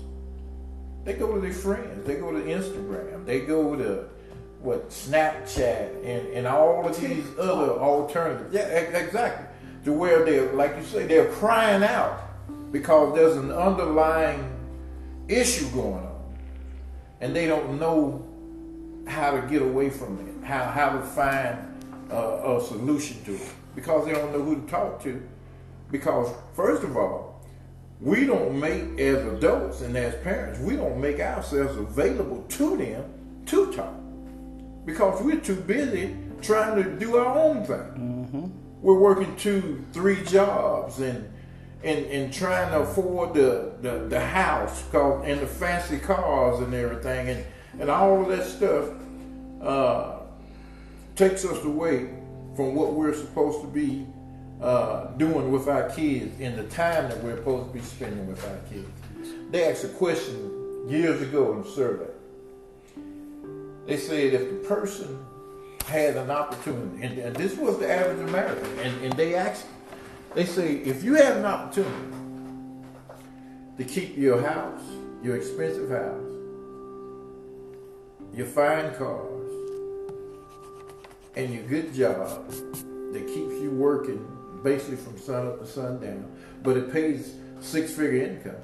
they 1.05 1.13
go 1.13 1.33
to 1.33 1.39
their 1.39 1.53
friends, 1.53 2.05
they 2.05 2.15
go 2.15 2.31
to 2.31 2.39
Instagram, 2.41 3.25
they 3.25 3.39
go 3.41 3.75
to 3.75 4.09
what 4.61 4.89
Snapchat 4.89 5.95
and, 6.05 6.27
and 6.33 6.47
all 6.47 6.87
of 6.87 6.99
these 6.99 7.25
other 7.39 7.71
alternatives. 7.71 8.53
Yeah, 8.53 8.61
ex- 8.61 8.93
exactly. 8.93 9.45
To 9.85 9.93
where 9.93 10.25
they're 10.25 10.51
like 10.53 10.75
you 10.75 10.83
say, 10.83 11.07
they're 11.07 11.31
crying 11.33 11.83
out 11.83 12.21
because 12.71 13.15
there's 13.15 13.37
an 13.37 13.51
underlying 13.51 14.51
issue 15.27 15.69
going 15.71 16.05
on 16.05 16.35
and 17.21 17.35
they 17.35 17.47
don't 17.47 17.79
know 17.79 18.25
how 19.07 19.31
to 19.31 19.41
get 19.47 19.61
away 19.61 19.89
from 19.89 20.19
it, 20.19 20.45
how 20.45 20.65
how 20.65 20.89
to 20.89 21.01
find 21.01 21.57
uh, 22.11 22.57
a 22.57 22.61
solution 22.65 23.23
to 23.23 23.35
it, 23.35 23.49
because 23.75 24.05
they 24.05 24.11
don't 24.11 24.31
know 24.31 24.41
who 24.41 24.61
to 24.61 24.67
talk 24.67 25.01
to. 25.03 25.21
Because 25.91 26.33
first 26.53 26.83
of 26.83 26.95
all, 26.95 27.41
we 28.01 28.25
don't 28.25 28.59
make 28.59 28.99
as 28.99 29.25
adults 29.25 29.81
and 29.81 29.95
as 29.97 30.15
parents, 30.23 30.59
we 30.59 30.75
don't 30.75 30.99
make 31.01 31.19
ourselves 31.19 31.75
available 31.77 32.43
to 32.49 32.77
them 32.77 33.03
to 33.47 33.73
talk, 33.73 33.93
because 34.85 35.21
we're 35.21 35.39
too 35.39 35.55
busy 35.55 36.15
trying 36.41 36.81
to 36.83 36.89
do 36.97 37.17
our 37.17 37.37
own 37.37 37.63
thing. 37.65 38.53
We're 38.81 38.99
working 38.99 39.35
two, 39.35 39.83
three 39.93 40.23
jobs 40.23 40.99
and. 40.99 41.31
And, 41.81 42.05
and 42.07 42.33
trying 42.33 42.71
to 42.71 42.79
afford 42.81 43.33
the, 43.35 43.71
the, 43.81 43.99
the 44.09 44.19
house 44.19 44.83
'cause- 44.91 45.23
and 45.25 45.39
the 45.39 45.47
fancy 45.47 45.97
cars 45.97 46.59
and 46.59 46.73
everything 46.73 47.29
and, 47.29 47.45
and 47.79 47.89
all 47.89 48.21
of 48.21 48.27
that 48.37 48.45
stuff 48.45 48.89
uh, 49.61 50.17
takes 51.15 51.45
us 51.45 51.63
away 51.63 52.09
from 52.53 52.75
what 52.75 52.95
we're 52.95 53.13
supposed 53.13 53.61
to 53.61 53.67
be 53.67 54.05
uh, 54.61 55.05
doing 55.15 55.53
with 55.53 55.69
our 55.69 55.89
kids 55.91 56.37
in 56.41 56.57
the 56.57 56.63
time 56.65 57.07
that 57.07 57.23
we're 57.23 57.37
supposed 57.37 57.67
to 57.69 57.73
be 57.73 57.79
spending 57.81 58.27
with 58.27 58.45
our 58.45 58.57
kids. 58.69 58.89
They 59.49 59.63
asked 59.71 59.85
a 59.85 59.87
question 59.87 60.85
years 60.89 61.21
ago 61.21 61.53
in 61.53 61.59
a 61.61 61.65
survey. 61.65 62.11
They 63.89 63.97
said 63.97 64.35
if 64.35 64.49
the 64.51 64.67
person 64.67 65.25
had 65.87 66.15
an 66.15 66.29
opportunity, 66.29 67.03
and, 67.03 67.17
and 67.17 67.35
this 67.35 67.57
was 67.57 67.79
the 67.79 67.91
average 67.91 68.19
American, 68.19 68.79
and, 68.81 69.03
and 69.03 69.13
they 69.13 69.33
asked, 69.33 69.65
they 70.35 70.45
say 70.45 70.75
if 70.75 71.03
you 71.03 71.15
had 71.15 71.37
an 71.37 71.45
opportunity 71.45 72.15
to 73.77 73.83
keep 73.83 74.15
your 74.15 74.43
house, 74.43 74.83
your 75.23 75.37
expensive 75.37 75.89
house, 75.89 76.21
your 78.31 78.45
fine 78.45 78.93
cars, 78.93 79.49
and 81.35 81.51
your 81.51 81.63
good 81.63 81.91
job 81.91 82.47
that 82.47 83.25
keeps 83.25 83.53
you 83.59 83.71
working 83.71 84.23
basically 84.63 84.97
from 84.97 85.17
sun 85.17 85.47
up 85.47 85.61
to 85.61 85.65
sundown, 85.65 86.31
but 86.61 86.77
it 86.77 86.93
pays 86.93 87.33
six 87.59 87.91
figure 87.91 88.21
income. 88.21 88.61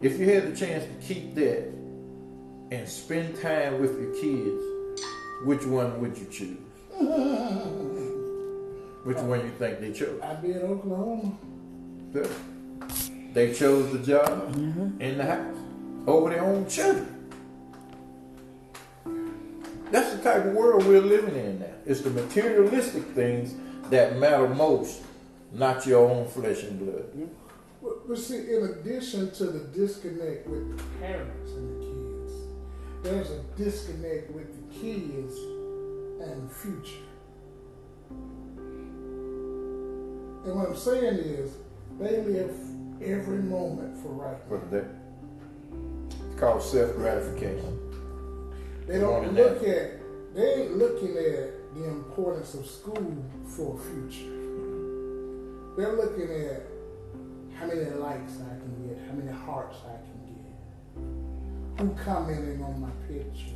If 0.00 0.18
you 0.18 0.28
had 0.30 0.52
the 0.52 0.56
chance 0.56 0.82
to 0.84 1.06
keep 1.06 1.36
that 1.36 1.85
and 2.70 2.88
spend 2.88 3.40
time 3.40 3.80
with 3.80 4.00
your 4.00 4.12
kids, 4.14 4.62
which 5.44 5.64
one 5.64 6.00
would 6.00 6.16
you 6.16 6.26
choose? 6.26 6.58
Which 9.04 9.18
one 9.18 9.40
you 9.40 9.50
think 9.58 9.80
they 9.80 9.92
chose? 9.92 10.20
I'd 10.22 10.42
be 10.42 10.50
in 10.52 10.62
Oklahoma. 10.62 11.32
So, 12.12 12.28
They 13.32 13.52
chose 13.52 13.92
the 13.92 13.98
job 13.98 14.52
in 15.00 15.18
the 15.18 15.24
house 15.24 15.56
over 16.06 16.30
their 16.30 16.42
own 16.42 16.66
children. 16.68 17.12
That's 19.92 20.14
the 20.16 20.22
type 20.22 20.46
of 20.46 20.52
world 20.54 20.84
we're 20.86 21.00
living 21.00 21.36
in 21.36 21.60
now. 21.60 21.66
It's 21.84 22.00
the 22.00 22.10
materialistic 22.10 23.04
things 23.14 23.54
that 23.90 24.18
matter 24.18 24.48
most, 24.48 25.02
not 25.52 25.86
your 25.86 26.08
own 26.10 26.26
flesh 26.26 26.64
and 26.64 26.80
blood. 26.80 27.28
But, 27.80 28.08
but 28.08 28.18
see, 28.18 28.38
in 28.38 28.64
addition 28.64 29.30
to 29.32 29.44
the 29.46 29.60
disconnect 29.60 30.48
with 30.48 30.76
the 30.76 30.82
parents 30.98 31.52
and 31.52 31.80
the 31.80 31.85
kids, 31.85 31.85
there's 33.06 33.30
a 33.30 33.40
disconnect 33.56 34.30
with 34.32 34.48
the 34.52 34.80
kids 34.80 35.34
and 36.20 36.50
the 36.50 36.54
future. 36.54 37.04
And 40.44 40.54
what 40.54 40.68
I'm 40.68 40.76
saying 40.76 41.18
is, 41.18 41.52
they 41.98 42.22
live 42.22 42.50
every 43.00 43.38
moment 43.38 43.96
for 44.02 44.08
right 44.08 44.70
that. 44.70 44.86
It's 46.30 46.40
called 46.40 46.62
self 46.62 46.94
gratification. 46.96 47.78
They 48.86 48.98
don't 48.98 49.34
look 49.34 49.62
at. 49.62 50.00
They 50.34 50.54
ain't 50.54 50.76
looking 50.76 51.16
at 51.16 51.74
the 51.74 51.84
importance 51.84 52.54
of 52.54 52.66
school 52.66 53.24
for 53.46 53.76
a 53.76 53.82
future. 53.84 54.36
They're 55.76 55.96
looking 55.96 56.30
at 56.30 56.62
how 57.54 57.66
many 57.66 57.84
likes 57.90 58.32
I 58.34 58.58
can 58.58 58.88
get, 58.88 58.98
how 59.06 59.14
many 59.14 59.32
hearts 59.32 59.78
I 59.84 59.96
can 59.96 60.02
get, 60.02 60.05
who 61.78 61.90
commenting 62.04 62.62
on 62.62 62.80
my 62.80 62.90
picture, 63.06 63.54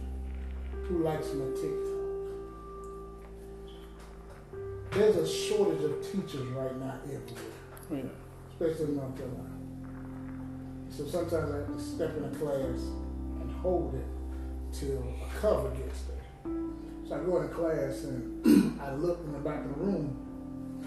who 0.85 1.03
likes 1.03 1.29
my 1.33 1.47
TikTok. 1.55 1.91
There's 4.93 5.17
a 5.17 5.27
shortage 5.27 5.85
of 5.85 6.03
teachers 6.03 6.47
right 6.49 6.77
now 6.79 6.99
everywhere, 7.05 7.25
yeah. 7.91 8.03
especially 8.53 8.93
in 8.93 8.97
North 8.97 9.17
Carolina. 9.17 9.51
So 10.91 11.07
sometimes 11.07 11.53
I 11.53 11.57
have 11.59 11.67
to 11.69 11.81
step 11.81 12.17
in 12.17 12.25
a 12.25 12.31
class 12.31 12.83
and 13.41 13.51
hold 13.63 13.95
it 13.95 14.07
till 14.73 14.99
a 14.99 15.41
cover 15.41 15.71
gets 15.71 16.03
there. 16.03 16.53
So 17.09 17.15
I 17.15 17.19
go 17.25 17.41
into 17.41 17.55
class 17.55 18.05
and 18.05 18.81
I 18.83 18.93
look 18.95 19.21
in 19.25 19.33
the 19.33 19.39
back 19.39 19.65
of 19.65 19.69
the 19.69 19.85
room, 19.85 20.87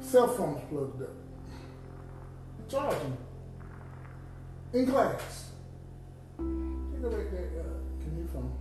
cell 0.00 0.28
phones 0.28 0.60
plugged 0.70 1.02
up, 1.02 1.10
charging 2.68 3.16
in 4.72 4.86
class. 4.86 5.51
Go 6.38 7.10
back 7.10 7.30
there, 7.30 7.50
uh, 7.60 8.32
phone? 8.32 8.52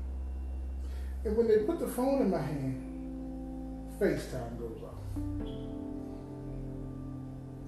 And 1.24 1.38
when 1.38 1.48
they 1.48 1.60
put 1.60 1.80
the 1.80 1.88
phone 1.88 2.22
in 2.22 2.30
my 2.30 2.42
hand, 2.42 2.88
FaceTime 4.00 4.58
goes 4.58 4.82
off. 4.84 4.96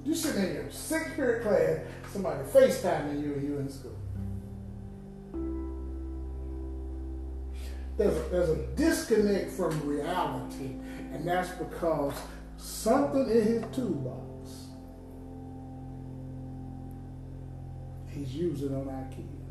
You 0.03 0.15
sitting 0.15 0.43
in 0.43 0.53
your 0.55 0.71
sixth 0.71 1.15
period 1.15 1.43
class, 1.43 1.79
somebody 2.11 2.43
FaceTiming 2.43 3.21
you 3.23 3.33
and 3.33 3.43
you 3.43 3.57
in 3.59 3.69
school. 3.69 3.97
There's 7.95 8.17
a, 8.17 8.29
there's 8.29 8.49
a 8.49 8.65
disconnect 8.75 9.51
from 9.51 9.87
reality, 9.87 10.75
and 11.13 11.27
that's 11.27 11.49
because 11.49 12.13
something 12.57 13.29
in 13.29 13.41
his 13.43 13.63
toolbox 13.71 14.33
he's 18.07 18.35
using 18.35 18.75
on 18.75 18.89
our 18.89 19.05
kids. 19.11 19.42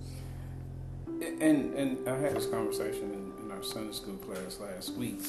And 1.23 1.75
and 1.75 2.09
I 2.09 2.17
had 2.19 2.35
this 2.35 2.47
conversation 2.47 3.13
in, 3.13 3.45
in 3.45 3.53
our 3.53 3.63
Sunday 3.63 3.93
school 3.93 4.17
class 4.17 4.59
last 4.61 4.95
week, 4.95 5.21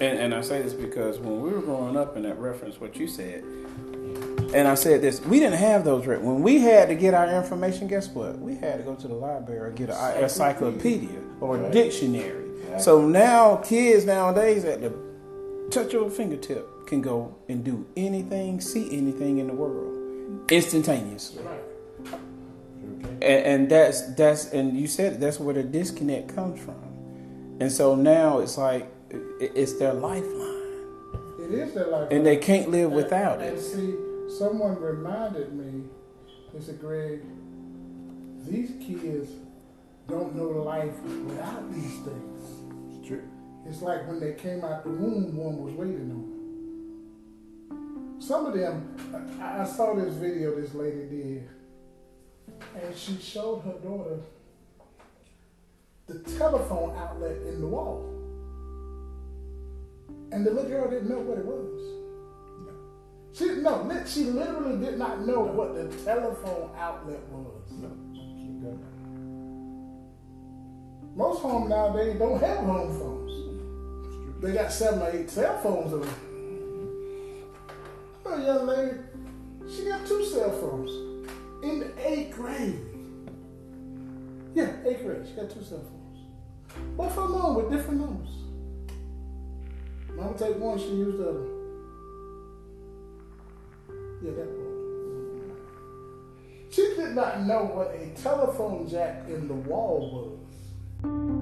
and 0.00 0.18
and 0.18 0.34
I 0.34 0.42
say 0.42 0.60
this 0.60 0.74
because 0.74 1.18
when 1.18 1.40
we 1.40 1.50
were 1.50 1.60
growing 1.60 1.96
up, 1.96 2.16
and 2.16 2.24
that 2.24 2.38
reference 2.38 2.80
what 2.80 2.96
you 2.96 3.08
said, 3.08 3.42
and 4.54 4.68
I 4.68 4.74
said 4.74 5.00
this, 5.00 5.20
we 5.20 5.38
didn't 5.40 5.58
have 5.58 5.84
those. 5.84 6.06
When 6.06 6.42
we 6.42 6.58
had 6.58 6.88
to 6.88 6.94
get 6.94 7.14
our 7.14 7.28
information, 7.34 7.88
guess 7.88 8.08
what? 8.08 8.38
We 8.38 8.56
had 8.56 8.78
to 8.78 8.82
go 8.82 8.94
to 8.94 9.08
the 9.08 9.14
library 9.14 9.60
or 9.60 9.70
get 9.70 9.90
an 9.90 10.22
encyclopedia 10.22 11.20
or 11.40 11.64
a 11.64 11.70
dictionary. 11.70 12.48
So 12.78 13.06
now 13.06 13.56
kids 13.56 14.04
nowadays 14.04 14.64
at 14.64 14.80
the 14.82 14.92
touch 15.70 15.94
of 15.94 16.02
a 16.02 16.10
fingertip 16.10 16.86
can 16.86 17.00
go 17.02 17.34
and 17.48 17.64
do 17.64 17.86
anything, 17.96 18.60
see 18.60 18.86
anything 18.96 19.38
in 19.38 19.46
the 19.46 19.52
world 19.52 19.98
instantaneously. 20.50 21.42
And, 23.20 23.46
and 23.46 23.70
that's 23.70 24.14
that's 24.14 24.52
and 24.52 24.78
you 24.78 24.86
said 24.86 25.20
that's 25.20 25.40
where 25.40 25.54
the 25.54 25.62
disconnect 25.62 26.34
comes 26.34 26.60
from. 26.60 26.82
And 27.60 27.72
so 27.72 27.94
now 27.94 28.38
it's 28.38 28.56
like 28.56 28.90
it's 29.10 29.78
their 29.78 29.94
lifeline. 29.94 30.56
It 31.40 31.54
is 31.54 31.74
their 31.74 31.86
lifeline. 31.86 32.12
And 32.12 32.26
they 32.26 32.36
can't 32.36 32.70
live 32.70 32.92
without 32.92 33.40
and, 33.40 33.48
it. 33.48 33.54
And 33.54 33.60
see, 33.60 33.94
someone 34.38 34.80
reminded 34.80 35.52
me, 35.54 35.84
they 36.52 36.60
said, 36.60 36.80
Greg, 36.80 37.22
these 38.46 38.70
kids 38.84 39.30
don't 40.08 40.34
know 40.34 40.48
life 40.62 40.98
without 41.02 41.72
these 41.72 42.00
things. 42.00 42.62
It's 42.90 43.06
true. 43.06 43.22
It's 43.66 43.82
like 43.82 44.06
when 44.06 44.20
they 44.20 44.34
came 44.34 44.64
out 44.64 44.84
the 44.84 44.90
womb, 44.90 45.36
one 45.36 45.62
was 45.62 45.74
waiting 45.74 46.10
on 46.10 46.18
them. 48.08 48.20
Some 48.20 48.46
of 48.46 48.54
them, 48.54 48.96
I, 49.40 49.62
I 49.62 49.64
saw 49.64 49.94
this 49.94 50.14
video 50.14 50.54
this 50.60 50.74
lady 50.74 51.06
did, 51.08 51.48
and 52.82 52.96
she 52.96 53.18
showed 53.18 53.60
her 53.60 53.74
daughter 53.82 54.18
the 56.06 56.18
telephone 56.38 56.96
outlet 56.96 57.36
in 57.46 57.60
the 57.60 57.66
wall. 57.66 58.14
And 60.32 60.44
the 60.46 60.50
little 60.50 60.70
girl 60.70 60.90
didn't 60.90 61.08
know 61.08 61.18
what 61.18 61.38
it 61.38 61.44
was. 61.44 61.98
She 63.36 63.44
no, 63.60 64.04
she 64.06 64.24
literally 64.24 64.84
did 64.84 64.98
not 64.98 65.26
know 65.26 65.40
what 65.40 65.74
the 65.74 65.94
telephone 66.04 66.70
outlet 66.78 67.20
was. 67.30 67.70
No. 67.70 68.78
Most 71.14 71.42
homes 71.42 71.68
nowadays 71.68 72.18
don't 72.18 72.40
have 72.40 72.58
home 72.58 72.98
phones. 72.98 74.42
They 74.42 74.52
got 74.52 74.72
seven 74.72 75.02
or 75.02 75.10
eight 75.10 75.28
cell 75.30 75.58
phones 75.58 75.92
of 75.92 76.00
them. 76.00 76.14
A 78.26 78.44
young 78.44 78.66
lady, 78.66 78.98
she 79.70 79.84
got 79.84 80.06
two 80.06 80.24
cell 80.24 80.50
phones 80.52 81.07
in 81.62 81.80
the 81.80 81.92
eighth 82.08 82.34
grade. 82.34 82.78
Yeah, 84.54 84.72
eighth 84.86 85.02
grade. 85.02 85.26
She 85.26 85.34
got 85.34 85.50
two 85.50 85.62
cell 85.62 85.78
phones. 85.78 86.18
Both 86.96 87.14
them 87.14 87.34
on 87.34 87.54
with 87.56 87.70
different 87.70 88.00
numbers. 88.00 88.30
Mama 90.14 90.36
take 90.36 90.56
one, 90.56 90.78
she 90.78 90.88
used 90.88 91.18
the 91.18 91.28
other. 91.28 91.46
Yeah, 94.22 94.32
that 94.32 94.48
one. 94.48 94.68
She 96.70 96.82
did 96.96 97.14
not 97.14 97.42
know 97.42 97.64
what 97.64 97.94
a 97.94 98.10
telephone 98.20 98.88
jack 98.88 99.28
in 99.28 99.48
the 99.48 99.54
wall 99.54 100.38
was. 101.02 101.37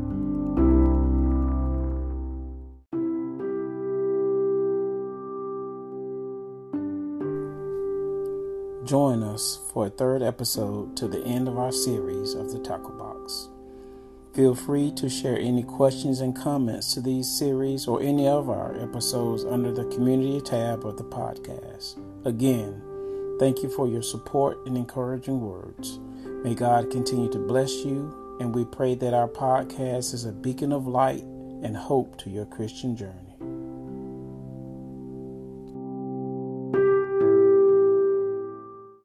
Join 8.87 9.25
us 9.25 9.59
for 9.73 9.87
a 9.87 9.91
third 9.91 10.23
episode 10.23 10.97
to 10.99 11.09
the 11.09 11.25
end 11.25 11.49
of 11.49 11.59
our 11.59 11.73
series 11.73 12.35
of 12.35 12.53
the 12.53 12.61
Tackle 12.61 12.93
Box. 12.93 13.49
Feel 14.33 14.55
free 14.55 14.93
to 14.93 15.09
share 15.09 15.37
any 15.37 15.65
questions 15.65 16.21
and 16.21 16.37
comments 16.37 16.95
to 16.95 17.01
these 17.01 17.27
series 17.27 17.89
or 17.89 18.01
any 18.01 18.29
of 18.29 18.49
our 18.49 18.81
episodes 18.81 19.45
under 19.45 19.73
the 19.73 19.87
community 19.87 20.41
tab 20.41 20.87
of 20.87 20.99
the 20.99 21.03
podcast. 21.03 21.99
Again, 22.25 22.81
thank 23.41 23.65
you 23.65 23.69
for 23.71 23.89
your 23.89 24.03
support 24.03 24.65
and 24.67 24.77
encouraging 24.77 25.41
words. 25.41 25.99
May 26.45 26.55
God 26.55 26.89
continue 26.93 27.29
to 27.33 27.41
bless 27.41 27.85
you, 27.85 28.39
and 28.39 28.55
we 28.55 28.65
pray 28.67 28.95
that 28.95 29.15
our 29.15 29.29
podcast 29.29 30.15
is 30.15 30.27
a 30.27 30.33
beacon 30.33 30.71
of 30.71 30.87
light 30.87 31.25
and 31.25 31.77
hope 31.77 32.19
to 32.19 32.31
your 32.31 32.47
Christian 32.47 32.97
journey. 32.97 33.26